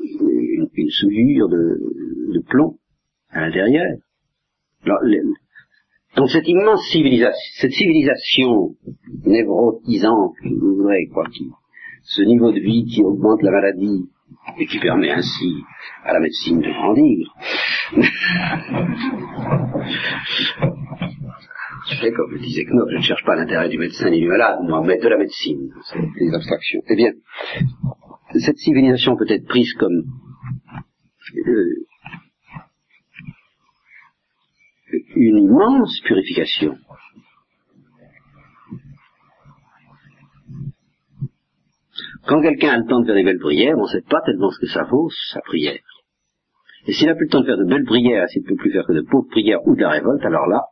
[0.00, 2.78] une, souillure de, plomb
[3.30, 3.96] à l'intérieur.
[6.16, 8.74] Donc cette immense civilisation, cette civilisation
[9.24, 11.50] névrotisante, vous voudrez, quoi, qui,
[12.02, 14.08] ce niveau de vie qui augmente la maladie
[14.58, 15.62] et qui permet ainsi
[16.04, 17.34] à la médecine de grandir.
[22.00, 24.58] sais, comme le disait Knopf, je ne cherche pas l'intérêt du médecin ni du malade,
[24.62, 25.70] moi, mais de la médecine.
[25.90, 26.82] C'est des abstractions.
[26.88, 27.12] Eh bien,
[28.38, 30.04] cette civilisation peut être prise comme
[31.46, 31.86] euh,
[35.20, 36.76] une immense purification.
[42.26, 44.50] Quand quelqu'un a le temps de faire des belles prières, on ne sait pas tellement
[44.50, 45.80] ce que ça vaut, sa prière.
[46.86, 48.72] Et s'il n'a plus le temps de faire de belles prières, s'il ne peut plus
[48.72, 50.62] faire que de pauvres prières ou de la révolte, alors là,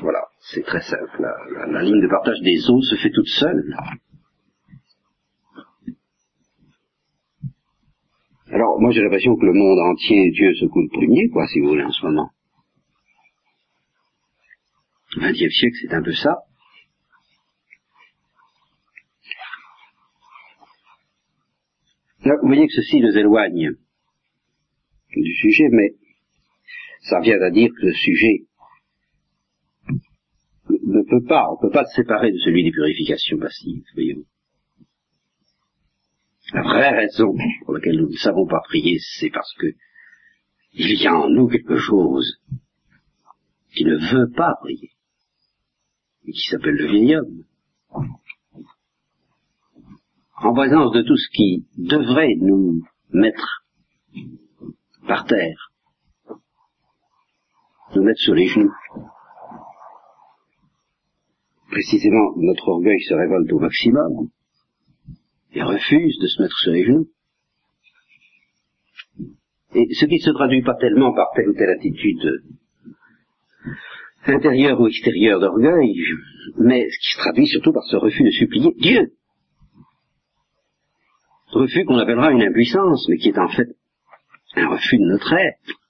[0.00, 1.26] voilà, c'est très simple.
[1.70, 3.62] La, ligne de partage des eaux se fait toute seule.
[8.52, 11.68] Alors, moi j'ai l'impression que le monde entier, Dieu secoue le premier, quoi, si vous
[11.68, 12.30] voulez, en ce moment.
[15.16, 16.36] Le XXe siècle, c'est un peu ça.
[22.24, 23.72] Vous voyez que ceci nous éloigne
[25.16, 25.94] du sujet, mais
[27.00, 28.46] ça vient à dire que le sujet
[30.68, 34.24] ne peut pas, on ne peut pas se séparer de celui des purifications passives, voyons.
[36.52, 37.34] La vraie raison
[37.64, 39.68] pour laquelle nous ne savons pas prier, c'est parce que
[40.74, 42.40] il y a en nous quelque chose
[43.74, 44.90] qui ne veut pas prier,
[46.26, 47.44] et qui s'appelle le homme.
[50.36, 53.64] En présence de tout ce qui devrait nous mettre
[55.06, 55.72] par terre,
[57.94, 58.74] nous mettre sur les genoux,
[61.70, 64.28] précisément, notre orgueil se révolte au maximum
[65.54, 67.08] et refuse de se mettre sur les genoux.
[69.74, 72.42] Et ce qui ne se traduit pas tellement par telle ou telle attitude
[74.24, 75.96] intérieure ou extérieure d'orgueil,
[76.58, 79.12] mais ce qui se traduit surtout par ce refus de supplier Dieu.
[81.48, 83.68] Refus qu'on appellera une impuissance, mais qui est en fait
[84.56, 85.80] un refus de notre être.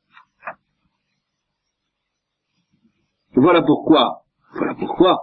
[3.35, 5.18] Voilà pourquoi, voilà pourquoi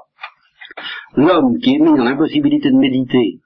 [1.16, 3.40] l'homme qui est mis dans l'impossibilité de méditer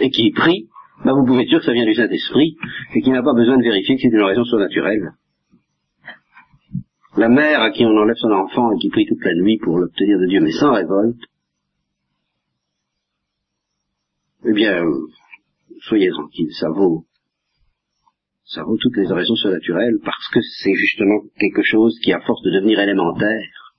[0.00, 0.68] et qui prie,
[1.04, 2.56] ben vous pouvez être sûr que ça vient du Saint-Esprit
[2.94, 5.12] et qu'il n'a pas besoin de vérifier que c'est une raison surnaturelle.
[7.16, 9.78] La mère à qui on enlève son enfant et qui prie toute la nuit pour
[9.78, 11.20] l'obtenir de Dieu mais sans révolte,
[14.46, 14.82] eh bien,
[15.80, 17.06] soyez tranquille, ça vaut,
[18.44, 22.42] ça vaut toutes les raisons surnaturelles parce que c'est justement quelque chose qui, à force
[22.42, 23.74] de devenir élémentaire,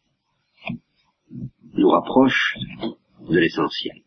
[1.74, 2.56] nous rapproche
[3.30, 4.05] de l'essentiel.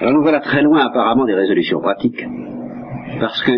[0.00, 2.24] Alors nous voilà très loin apparemment des résolutions pratiques,
[3.20, 3.52] parce que,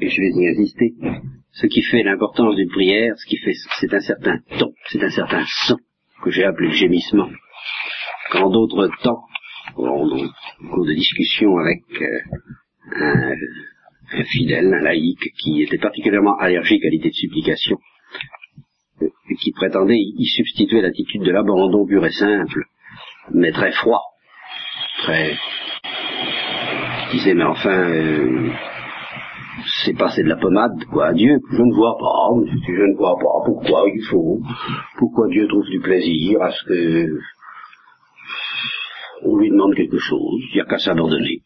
[0.00, 0.94] et je vais y insister,
[1.52, 5.10] ce qui fait l'importance d'une prière, ce qui fait, c'est un certain ton, c'est un
[5.10, 5.76] certain son,
[6.24, 7.28] que j'ai appelé le gémissement.
[8.32, 9.22] Quand d'autres temps,
[9.76, 10.08] au
[10.72, 12.20] cours de discussion avec euh,
[12.96, 13.34] un
[14.12, 17.78] un fidèle, un laïc, qui était particulièrement allergique à l'idée de supplication,
[19.40, 22.64] qui prétendait y substituer l'attitude de l'abandon pur et simple,
[23.32, 24.02] mais très froid,
[25.02, 25.36] très...
[27.12, 28.50] disait, mais enfin, euh,
[29.84, 32.30] c'est passer de la pommade, quoi, Dieu, je ne vois pas,
[32.66, 34.40] je ne vois pas pourquoi il faut,
[34.98, 37.18] pourquoi Dieu trouve du plaisir à ce que
[39.22, 41.42] on lui demande quelque chose, il n'y a qu'à s'abandonner.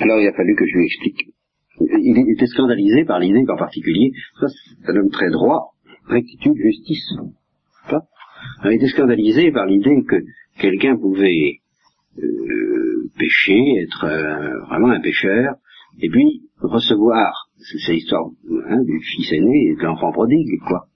[0.00, 1.37] Alors il a fallu que je lui explique.
[1.80, 4.46] Il était scandalisé par l'idée qu'en particulier, ça
[4.88, 5.74] un homme très droit,
[6.06, 7.14] rectitude, justice.
[8.64, 10.16] Il était scandalisé par l'idée que
[10.58, 11.60] quelqu'un pouvait
[12.22, 15.54] euh, pécher, être euh, vraiment un pécheur,
[16.00, 18.28] et puis recevoir, c'est l'histoire
[18.68, 20.86] hein, du fils aîné et de l'enfant prodigue, quoi,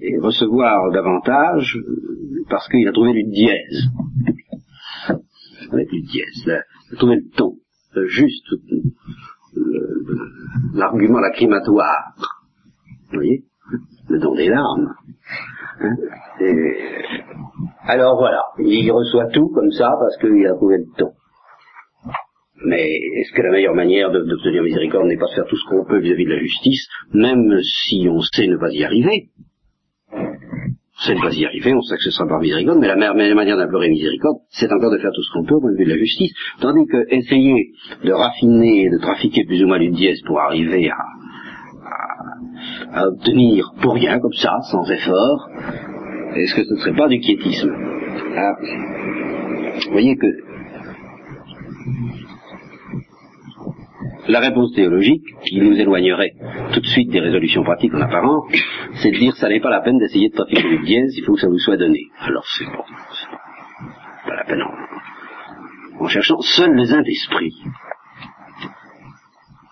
[0.00, 3.88] et recevoir davantage euh, parce qu'il a trouvé du dièse.
[5.72, 7.56] du dièse, il a trouvé le ton,
[8.06, 8.54] juste
[10.74, 12.14] l'argument lacrymatoire.
[13.10, 13.44] Vous voyez
[14.08, 14.94] Le don des larmes.
[15.80, 15.96] Hein
[17.84, 21.12] alors voilà, il reçoit tout comme ça parce qu'il a trouvé le ton.
[22.64, 25.84] Mais est-ce que la meilleure manière d'obtenir miséricorde n'est pas de faire tout ce qu'on
[25.84, 29.30] peut vis-à-vis de la justice, même si on sait ne pas y arriver?
[31.04, 33.34] Sait ne pas y arriver, on sait que ce sera par miséricorde, mais la meilleure
[33.34, 35.84] manière d'implorer miséricorde, c'est encore de faire tout ce qu'on peut au point de vue
[35.84, 36.32] de la justice.
[36.60, 37.72] Tandis que essayer
[38.04, 40.98] de raffiner, de trafiquer plus ou moins une dièse pour arriver à,
[42.92, 45.48] à obtenir pour rien, comme ça, sans effort,
[46.36, 47.70] est-ce que ce ne serait pas du quiétisme?
[48.36, 48.52] Ah.
[49.86, 50.26] Vous voyez que
[54.28, 56.34] la réponse théologique, qui nous éloignerait
[56.72, 58.44] tout de suite des résolutions pratiques en apparence,
[58.94, 61.34] c'est de dire ça n'est pas la peine d'essayer de trafiquer le dièse, il faut
[61.34, 62.06] que ça vous soit donné.
[62.20, 62.84] Alors c'est bon,
[64.26, 64.62] pas la peine
[65.98, 67.54] en, cherchant seuls les uns d'esprit.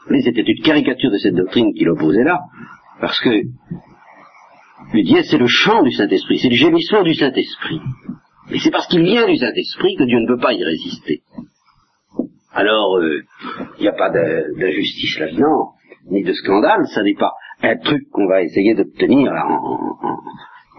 [0.09, 2.41] Mais c'était une caricature de cette doctrine qu'il opposait là,
[3.01, 3.31] parce que
[4.93, 7.81] le dièse, c'est le chant du Saint-Esprit, c'est le gémissement du Saint-Esprit.
[8.51, 11.23] Et c'est parce qu'il vient du Saint-Esprit que Dieu ne peut pas y résister.
[12.53, 13.23] Alors, il euh,
[13.81, 15.75] n'y a pas d'injustice là-dedans,
[16.11, 17.33] ni de scandale, ça n'est pas
[17.63, 19.95] un truc qu'on va essayer d'obtenir en,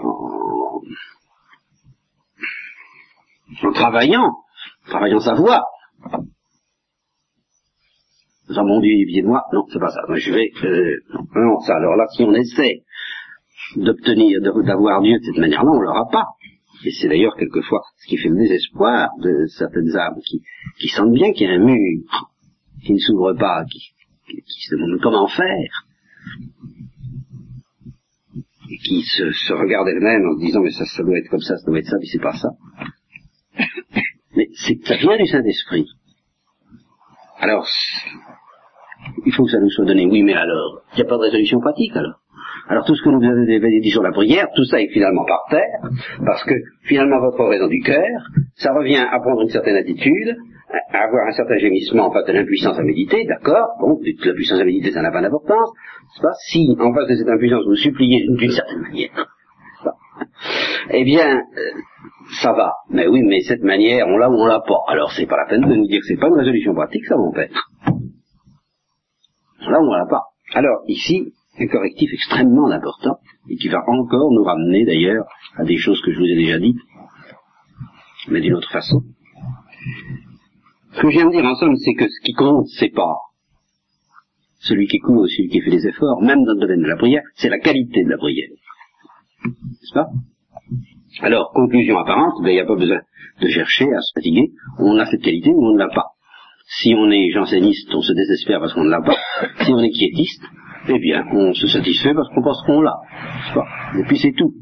[0.03, 0.81] en,
[3.63, 4.33] en, travaillant,
[4.87, 5.63] travaillant sa voix.
[8.53, 10.01] Ça, mon Dieu, moi, non, c'est pas ça.
[10.09, 10.97] Moi, je vais, euh,
[11.35, 12.83] non, ça, alors là, si on essaie
[13.77, 16.25] d'obtenir, d'avoir Dieu de cette manière-là, on l'aura pas.
[16.83, 20.41] Et c'est d'ailleurs quelquefois ce qui fait le désespoir de certaines âmes qui,
[20.79, 22.03] qui sentent bien qu'il y a un mur
[22.83, 23.79] qui ne s'ouvre pas, qui,
[24.27, 25.85] qui, se demandent comment faire,
[28.71, 31.41] et qui se, se regardent elles-mêmes en se disant mais ça, ça doit être comme
[31.41, 32.49] ça, ça doit être ça, puis c'est pas ça.
[34.35, 35.85] Mais ça vient du Saint-Esprit.
[37.37, 37.67] Alors,
[39.25, 40.05] il faut que ça nous soit donné.
[40.07, 42.20] Oui, mais alors, il n'y a pas de résolution pratique alors.
[42.69, 45.43] Alors tout ce que nous avez dit sur la prière, tout ça est finalement par
[45.49, 45.89] terre,
[46.25, 46.53] parce que
[46.83, 48.07] finalement votre raison du cœur,
[48.55, 50.37] ça revient à prendre une certaine attitude,
[50.93, 54.59] à avoir un certain gémissement en face de l'impuissance à méditer, d'accord, bon, la puissance
[54.59, 55.71] à méditer ça n'a pas d'importance,
[56.15, 59.27] c'est pas, si en face de cette impuissance vous suppliez d'une certaine manière,
[60.91, 61.71] eh bien, euh,
[62.41, 62.73] ça va.
[62.89, 64.81] Mais oui, mais cette manière, on l'a ou on l'a pas.
[64.87, 67.15] Alors c'est pas la peine de nous dire que c'est pas une résolution pratique, ça
[67.17, 67.49] mon père.
[69.69, 70.23] Là, on l'a pas.
[70.53, 73.17] Alors ici, un correctif extrêmement important
[73.49, 75.25] et qui va encore nous ramener d'ailleurs
[75.57, 76.79] à des choses que je vous ai déjà dites,
[78.29, 79.01] mais d'une autre façon.
[80.93, 83.15] Ce que je viens de dire en somme, c'est que ce qui compte, c'est pas
[84.59, 86.97] celui qui court ou celui qui fait les efforts, même dans le domaine de la
[86.97, 88.49] prière, c'est la qualité de la prière.
[89.43, 90.07] N'est-ce pas?
[91.21, 93.01] Alors, conclusion apparente, ben, il n'y a pas besoin
[93.41, 96.09] de chercher à se fatiguer, on a cette qualité ou on ne l'a pas?
[96.79, 99.17] Si on est janséniste, on se désespère parce qu'on ne l'a pas.
[99.61, 100.43] Si on est quiétiste,
[100.93, 102.97] eh bien, on se satisfait parce qu'on pense qu'on l'a.
[103.97, 104.53] Et puis c'est tout.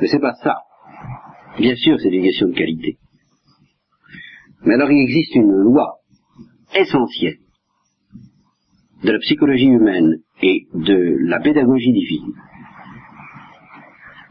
[0.00, 0.56] Mais c'est pas ça.
[1.58, 2.98] Bien sûr, c'est une question de qualité.
[4.64, 5.98] Mais alors il existe une loi
[6.74, 7.38] essentielle
[9.02, 12.32] de la psychologie humaine et de la pédagogie divine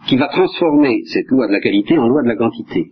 [0.07, 2.91] qui va transformer cette loi de la qualité en loi de la quantité.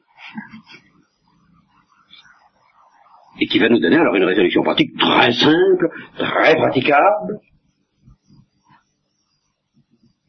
[3.39, 7.39] Et qui va nous donner alors une résolution pratique très simple, très praticable,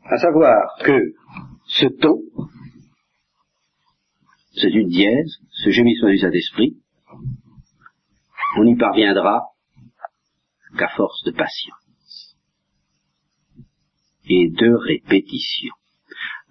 [0.04, 1.12] à savoir que
[1.66, 2.20] ce ton,
[4.54, 6.76] c'est une dièse, ce gémissement du Saint-Esprit,
[8.56, 9.42] on n'y parviendra
[10.76, 12.36] qu'à force de patience
[14.28, 15.72] et de répétition.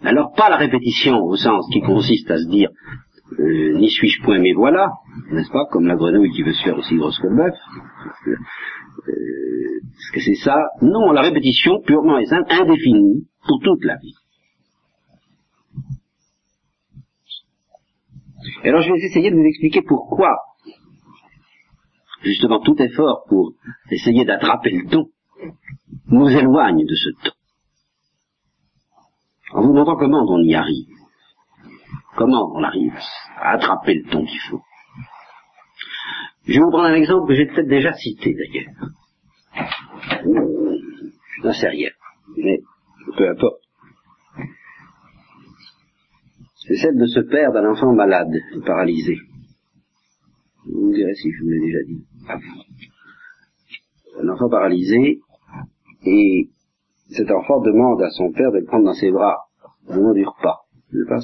[0.02, 2.70] Alors pas la répétition au sens qui consiste à se dire
[3.38, 4.92] euh, n'y suis-je point, mais voilà,
[5.32, 7.56] n'est-ce pas, comme la grenouille qui veut se faire aussi grosse que le bœuf.
[8.28, 9.12] Euh,
[9.86, 10.56] est-ce que c'est ça?
[10.82, 14.16] Non, la répétition purement et simple, indéfinie, pour toute la vie.
[18.64, 20.36] Et alors je vais essayer de vous expliquer pourquoi,
[22.24, 23.54] justement, tout effort pour
[23.92, 25.10] essayer d'attraper le ton
[26.08, 27.32] nous éloigne de ce ton.
[29.54, 30.88] En vous montrant comment on y arrive.
[32.18, 32.98] Comment on arrive
[33.38, 34.62] à attraper le ton qu'il faut
[36.50, 38.74] Je vais vous prendre un exemple que j'ai peut-être déjà cité d'ailleurs.
[41.38, 41.90] Je n'en sais rien,
[42.38, 42.60] mais
[43.16, 43.62] peu importe.
[46.56, 49.16] C'est celle de ce père d'un enfant malade et paralysé.
[50.66, 52.04] Vous me direz si je vous l'ai déjà dit.
[54.20, 55.20] Un enfant paralysé,
[56.04, 56.50] et
[57.12, 59.38] cet enfant demande à son père de le prendre dans ses bras
[59.88, 60.62] au moment du repas.
[61.08, 61.20] Pas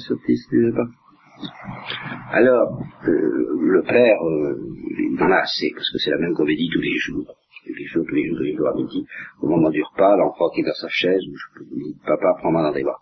[2.30, 4.58] Alors, euh, le père, euh,
[4.98, 7.26] il en a assez, parce que c'est la même comédie tous les jours.
[7.66, 9.06] Tous les jours, tous les jours, tous les jours à midi.
[9.40, 12.62] Au moment du repas, l'enfant qui est dans sa chaise, je peux dire, papa, prends-moi
[12.62, 13.00] dans tes bras.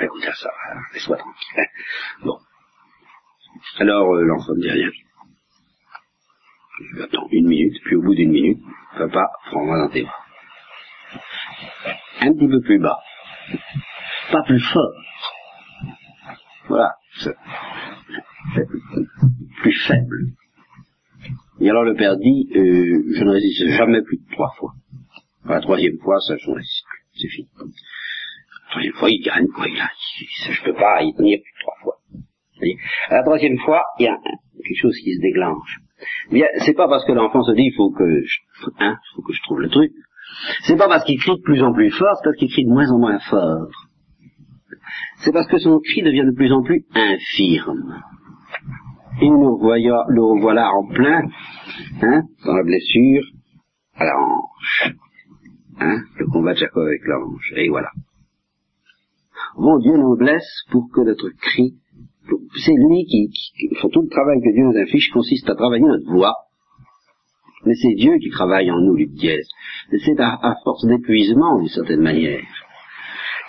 [0.00, 0.50] Écoute ça,
[0.92, 1.64] laisse-moi tranquille.
[2.24, 2.38] Bon.
[3.78, 4.90] Alors, euh, l'enfant ne dit rien.
[7.02, 8.62] Attends une minute, puis au bout d'une minute,
[8.96, 10.24] papa, prends-moi dans tes bras.
[12.20, 12.98] Un petit peu plus bas.
[14.30, 14.92] Pas plus fort.
[16.68, 16.94] Voilà.
[19.60, 20.18] Plus faible.
[21.60, 24.72] Et alors le père dit, euh, je ne résiste jamais plus de trois fois.
[25.44, 27.20] La troisième fois, ça, je ne résiste plus.
[27.20, 27.48] C'est fini.
[27.58, 29.66] La troisième fois, il gagne, quoi.
[29.66, 29.90] Il a,
[30.52, 31.96] je peux pas y tenir plus de trois fois.
[33.10, 34.18] la troisième fois, il y a
[34.62, 35.80] quelque chose qui se déclenche.
[36.30, 38.38] Bien, c'est pas parce que l'enfant se dit, il faut que je,
[38.78, 39.92] hein, faut que je trouve le truc.
[40.62, 42.70] C'est pas parce qu'il crie de plus en plus fort, c'est parce qu'il crie de
[42.70, 43.68] moins en moins fort.
[45.20, 48.02] C'est parce que son cri devient de plus en plus infirme.
[49.20, 51.22] Et nous le revoilà en plein,
[52.02, 53.24] hein, dans la blessure,
[53.96, 54.14] à la.
[55.80, 57.52] Hein, le combat de Jacob avec l'ange.
[57.56, 57.90] Et voilà.
[59.56, 61.74] Bon, Dieu nous blesse pour que notre cri,
[62.64, 66.10] c'est lui qui, qui, tout le travail que Dieu nous affiche consiste à travailler notre
[66.10, 66.34] voix.
[67.64, 69.48] Mais c'est Dieu qui travaille en nous, Luc dièse.
[69.90, 72.42] C'est à, force d'épuisement, d'une certaine manière.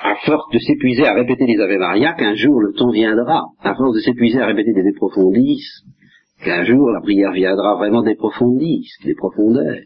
[0.01, 3.47] À force de s'épuiser à répéter les Ave Maria, qu'un jour le ton viendra.
[3.61, 5.61] À force de s'épuiser à répéter des Profondis,
[6.43, 9.83] qu'un jour la prière viendra vraiment des Profondis, des profondeurs.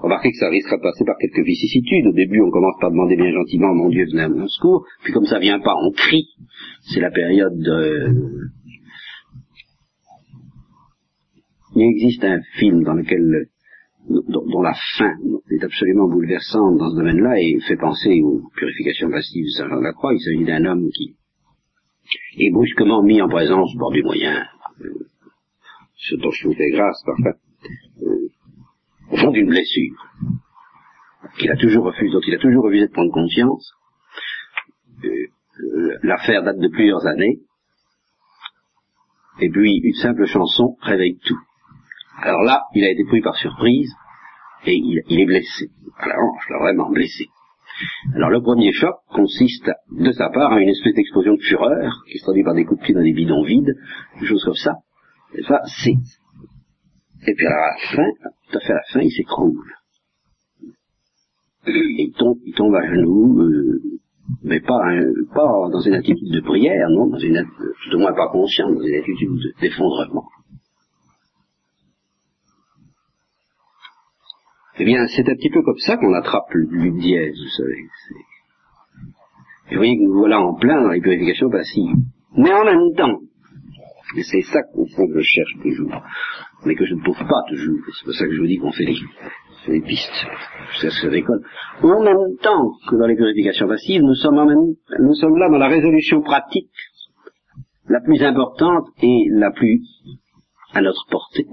[0.00, 2.06] Remarquez que ça risquera de passer par quelques vicissitudes.
[2.06, 4.86] Au début, on commence par demander bien gentiment, mon Dieu, venez à mon secours.
[5.02, 6.28] Puis comme ça vient pas, on crie.
[6.82, 8.48] C'est la période de...
[11.74, 13.48] Il existe un film dans lequel,
[14.08, 15.14] dont, la fin
[15.50, 19.78] est absolument bouleversante dans ce domaine-là et fait penser aux purifications passives de Saint Jean
[19.78, 20.14] de la Croix.
[20.14, 21.16] Il s'agit d'un homme qui
[22.38, 24.46] est brusquement mis en présence bord du moyen,
[24.80, 25.06] euh,
[25.96, 27.34] ce dont je vous fais grâce parfois,
[28.02, 28.28] euh,
[29.12, 29.94] au fond d'une blessure,
[31.38, 33.72] qu'il a toujours refusé, dont il a toujours refusé de prendre conscience.
[35.04, 37.40] Euh, l'affaire date de plusieurs années,
[39.40, 41.38] et puis une simple chanson réveille tout.
[42.20, 43.92] Alors là, il a été pris par surprise,
[44.66, 45.70] et il, est blessé.
[45.98, 47.26] Alors, je l'ai vraiment blessé.
[48.14, 52.18] Alors le premier choc consiste de sa part à une espèce d'explosion de fureur, qui
[52.18, 53.76] se traduit par des coups de pied dans des bidons vides,
[54.20, 54.78] des choses comme ça.
[55.34, 55.94] Et ça, c'est.
[57.26, 58.10] Et puis à la fin,
[58.50, 59.74] tout à fait à la fin, il s'écroule.
[61.66, 63.80] Il tombe, il tombe à genoux, euh,
[64.42, 64.80] mais pas,
[65.34, 67.46] pas dans une attitude de prière, non, dans une
[67.84, 70.26] tout au moins pas consciente, dans une attitude d'effondrement.
[74.80, 77.84] Eh bien, c'est un petit peu comme ça qu'on attrape le dièse, vous savez.
[79.70, 81.96] Vous voyez que nous voilà en plein dans les purifications passives.
[82.36, 83.18] Mais en même temps,
[84.16, 86.02] et c'est ça qu'au fond je cherche toujours,
[86.64, 88.72] mais que je ne trouve pas toujours, c'est pour ça que je vous dis qu'on
[88.72, 88.86] fait
[89.66, 90.26] les, pistes,
[90.80, 91.42] c'est ce déconne.
[91.82, 95.50] En même temps que dans les purifications passives, nous sommes, en même, nous sommes là
[95.50, 96.70] dans la résolution pratique
[97.88, 99.82] la plus importante et la plus
[100.72, 101.46] à notre portée.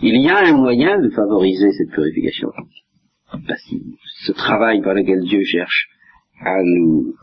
[0.00, 2.52] Il y a un moyen de favoriser cette purification
[4.20, 5.88] ce travail par lequel Dieu cherche
[6.40, 7.14] à nous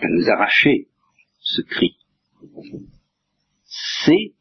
[0.00, 0.88] à nous arracher
[1.40, 1.96] ce cri.
[3.64, 4.34] C'est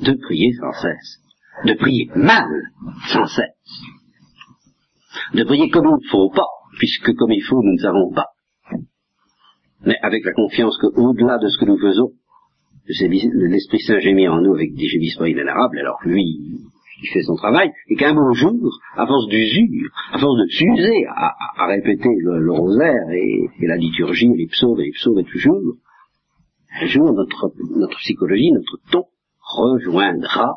[0.00, 1.20] de prier sans cesse,
[1.66, 2.48] de prier mal
[3.08, 3.80] sans cesse,
[5.34, 6.48] de prier comme il ne faut pas,
[6.78, 8.35] puisque comme il faut, nous ne savons pas
[9.84, 12.12] mais avec la confiance qu'au-delà de ce que nous faisons,
[12.86, 16.38] l'Esprit Saint gémit en nous avec des gémissements inénarrables, alors lui,
[17.02, 21.04] il fait son travail, et qu'un bon jour, à force d'usure, à force de s'user
[21.08, 25.76] à, répéter le, rosaire et, la liturgie, les psaumes et les psaumes et toujours,
[26.80, 29.04] un jour notre, notre psychologie, notre ton
[29.40, 30.56] rejoindra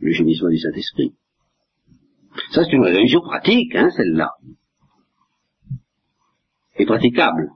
[0.00, 1.14] le gémissement du Saint-Esprit.
[2.50, 4.30] Ça c'est une religion pratique, hein, celle-là.
[6.78, 7.50] Et praticable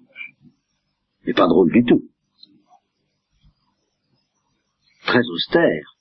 [1.27, 2.03] mais pas drôle du tout.
[5.07, 5.97] Très austère.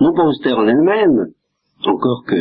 [0.00, 1.32] Non pas austère en elle-même,
[1.84, 2.40] encore que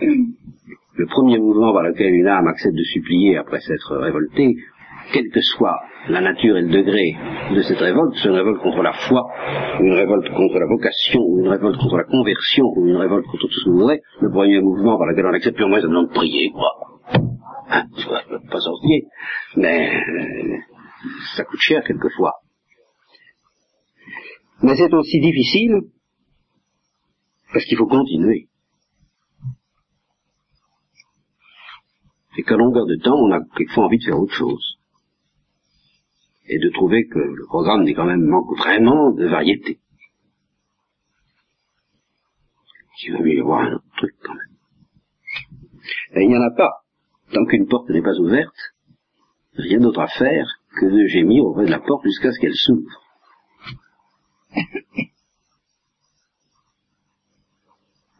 [0.00, 4.56] le premier mouvement par lequel une âme accepte de supplier après s'être révoltée,
[5.12, 7.16] quelle que soit la nature et le degré
[7.54, 9.26] de cette révolte, c'est une révolte contre la foi,
[9.80, 13.46] une révolte contre la vocation, ou une révolte contre la conversion, ou une révolte contre
[13.46, 16.12] tout ce que vous voudrez, le premier mouvement par lequel on accepte purement, c'est de
[16.12, 16.70] prier, quoi.
[17.68, 17.88] Hein,
[18.50, 19.08] pas sorcier,
[19.56, 20.58] mais euh,
[21.34, 22.34] ça coûte cher quelquefois.
[24.62, 25.80] Mais c'est aussi difficile
[27.52, 28.48] parce qu'il faut continuer.
[32.38, 34.78] Et qu'à longueur de temps, on a quelquefois envie de faire autre chose.
[36.48, 39.80] Et de trouver que le programme n'est quand même manque vraiment de variété.
[43.02, 44.56] Il va y avoir un autre truc quand même.
[46.14, 46.85] Et il n'y en a pas.
[47.32, 48.74] Tant qu'une porte n'est pas ouverte,
[49.54, 50.46] rien d'autre à faire
[50.78, 53.02] que de gémir auprès de la porte jusqu'à ce qu'elle s'ouvre.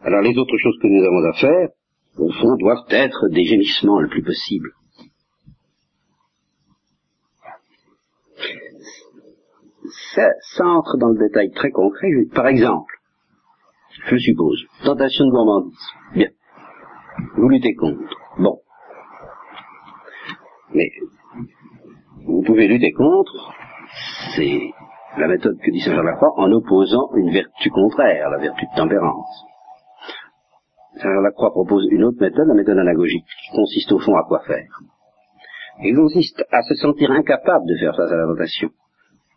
[0.03, 1.69] Alors les autres choses que nous avons à faire,
[2.19, 4.71] au fond, doivent être des gémissements le plus possible.
[10.15, 12.09] Ça, entre dans le détail très concret.
[12.35, 12.93] Par exemple,
[14.07, 15.77] je suppose, tentation de gourmandise.
[16.15, 16.29] Bien.
[17.37, 18.26] Vous luttez contre.
[20.75, 20.91] Mais
[22.27, 23.53] vous pouvez lutter contre,
[24.35, 24.61] c'est
[25.19, 28.77] la méthode que dit Saint Jean Lacroix, en opposant une vertu contraire, la vertu de
[28.77, 29.45] tempérance.
[30.97, 34.25] Saint Jean Lacroix propose une autre méthode, la méthode anagogique, qui consiste au fond à
[34.25, 34.69] quoi faire
[35.83, 38.71] Il consiste à se sentir incapable de faire face à la tentation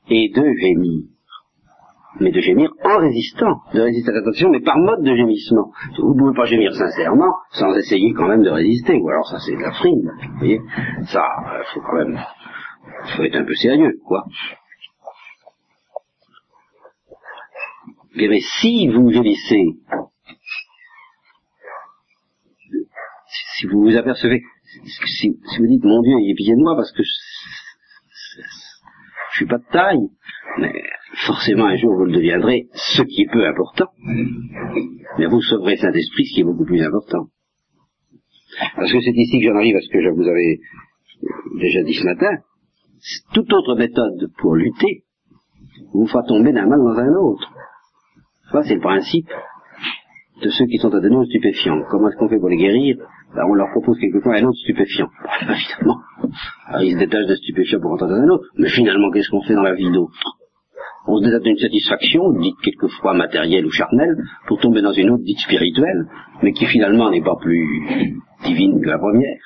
[0.09, 1.03] et de gémir.
[2.19, 5.71] Mais de gémir en résistant, de résister à la tentation, mais par mode de gémissement.
[5.99, 9.37] Vous ne pouvez pas gémir sincèrement sans essayer quand même de résister, ou alors ça
[9.39, 10.61] c'est de la frime, vous voyez
[11.07, 11.23] Ça,
[11.59, 12.19] il faut quand même,
[13.15, 14.25] faut être un peu sérieux, quoi.
[18.15, 19.77] mais si vous gémissez
[23.59, 24.41] si vous vous apercevez,
[24.85, 27.03] si, vous dites mon Dieu, est pitié de moi parce que
[29.31, 30.09] je suis pas de taille,
[30.59, 30.73] mais
[31.25, 33.87] forcément un jour vous le deviendrez, ce qui est peu important.
[35.17, 37.27] Mais vous sauverez Saint-Esprit, ce qui est beaucoup plus important.
[38.75, 40.59] Parce que c'est ici que j'en arrive à ce que je vous avais
[41.59, 42.37] déjà dit ce matin.
[43.33, 45.03] Toute autre méthode pour lutter
[45.93, 47.51] vous fera tomber d'un mal dans un autre.
[48.51, 49.29] Ça, c'est le principe
[50.41, 51.83] de ceux qui sont adonnés aux stupéfiants.
[51.89, 52.97] Comment est-ce qu'on fait pour les guérir?
[53.35, 55.09] Ben, On leur propose quelquefois un autre stupéfiant.
[55.41, 56.01] évidemment,
[56.67, 58.45] Alors, ils se détachent d'un stupéfiant pour entrer dans un autre.
[58.57, 60.37] Mais finalement, qu'est-ce qu'on fait dans la vie d'autre?
[61.07, 64.15] On se détache d'une satisfaction, dite quelquefois matérielle ou charnelle,
[64.47, 66.07] pour tomber dans une autre dite spirituelle,
[66.43, 69.39] mais qui finalement n'est pas plus divine que la première.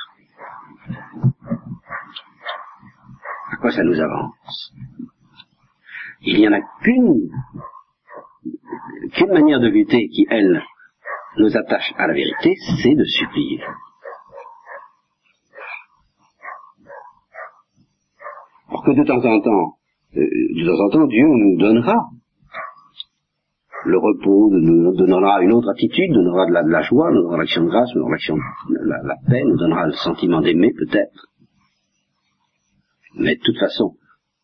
[3.51, 4.73] À quoi ça nous avance?
[6.21, 7.29] Il n'y en a qu'une
[9.13, 10.61] qu'une manière de lutter qui, elle,
[11.37, 13.59] nous attache à la vérité, c'est de supplier.
[18.69, 19.77] Pour que de temps en temps,
[20.15, 22.09] euh, de temps en temps, Dieu nous donnera
[23.85, 27.63] le repos, nous donnera une autre attitude, nous donnera de la, joie, nous donnera l'action
[27.63, 28.37] de grâce, nous donnera l'action,
[28.69, 31.27] la, la paix, nous donnera le sentiment d'aimer peut-être.
[33.15, 33.95] Mais de toute façon,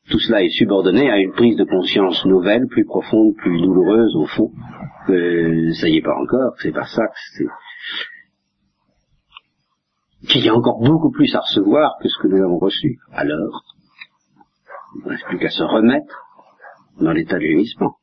[0.10, 4.26] tout cela est subordonné à une prise de conscience nouvelle, plus profonde, plus douloureuse au
[4.26, 4.52] fond,
[5.08, 7.04] que ça y est pas encore, c'est pas ça
[7.38, 7.46] c'est
[10.28, 13.00] qu'il y a encore beaucoup plus à recevoir que ce que nous avons reçu.
[13.14, 13.64] Alors,
[14.96, 16.26] il ne reste plus qu'à se remettre
[17.00, 17.96] dans l'état de gémissement.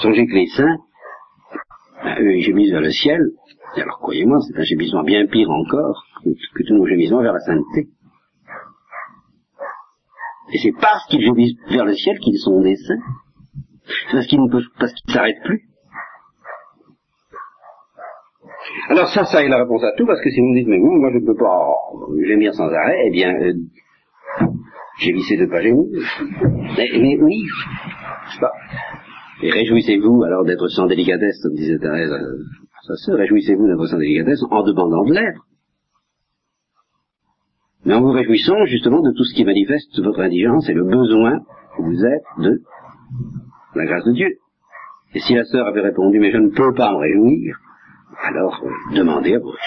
[0.00, 0.78] Songez que les saints,
[2.04, 3.20] ben, eux, ils gémissent vers le ciel,
[3.76, 7.40] alors croyez-moi, c'est un gémissement bien pire encore que, que tous nos gémissements vers la
[7.40, 7.88] sainteté.
[10.52, 13.02] Et c'est parce qu'ils gémissent vers le ciel qu'ils sont des saints.
[13.86, 15.62] C'est parce qu'ils ne peuvent, parce qu'ils s'arrêtent plus.
[18.88, 20.78] Alors ça, ça est la réponse à tout, parce que si vous me dites, mais
[20.78, 21.74] moi je ne peux pas
[22.26, 23.52] gémir sans arrêt, eh bien, euh,
[25.00, 25.84] gémissez de pas gémir.
[26.76, 27.44] Mais, oui,
[28.26, 28.52] je sais pas.
[29.42, 32.10] Et réjouissez-vous alors d'être sans délicatesse, comme disait Thérèse
[32.86, 35.36] sa sœur, réjouissez-vous d'être sans délicatesse en demandant de l'aide
[37.84, 41.40] mais en vous réjouissant justement de tout ce qui manifeste votre indigence et le besoin
[41.76, 42.62] que vous êtes de
[43.74, 44.38] la grâce de Dieu.
[45.14, 47.58] Et si la sœur avait répondu, mais je ne peux pas me réjouir,
[48.22, 49.58] alors euh, demandez à réjouir.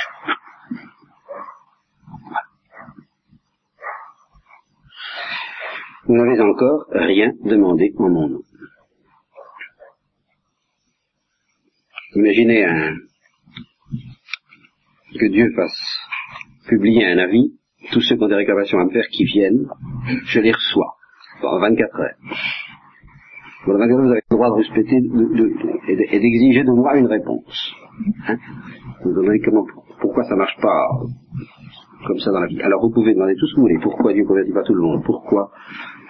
[6.05, 8.41] Vous n'avez encore rien demandé en mon nom.
[12.15, 12.65] Imaginez
[15.19, 15.99] que Dieu fasse
[16.67, 17.53] publier un avis
[17.91, 19.67] tous ceux qui ont des réclamations à me faire qui viennent,
[20.25, 20.95] je les reçois
[21.43, 22.15] en 24 heures.
[23.65, 27.73] vous avez le droit de respecter et d'exiger de moi une réponse.
[28.27, 28.37] Hein?
[29.03, 29.65] Vous demandez comment,
[30.01, 30.89] pourquoi ça marche pas
[32.05, 32.61] comme ça dans la vie.
[32.61, 33.79] Alors vous pouvez demander tout ce que vous voulez.
[33.81, 35.03] Pourquoi Dieu ne convertit pas tout le monde?
[35.03, 35.51] Pourquoi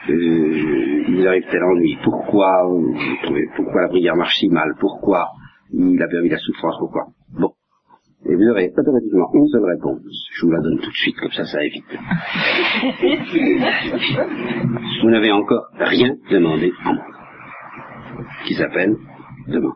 [0.09, 1.97] euh, il arrive tel ennui?
[2.03, 4.73] Pourquoi, euh, pourquoi la prière marche si mal?
[4.79, 5.27] Pourquoi
[5.73, 6.75] il a permis la souffrance?
[6.79, 7.07] Pourquoi?
[7.39, 7.51] Bon.
[8.29, 10.01] Et vous aurez automatiquement une seule réponse.
[10.33, 11.85] Je vous la donne tout de suite, comme ça, ça évite.
[15.01, 17.05] vous n'avez encore rien demandé en moi.
[18.45, 18.97] Qui s'appelle
[19.47, 19.75] demande.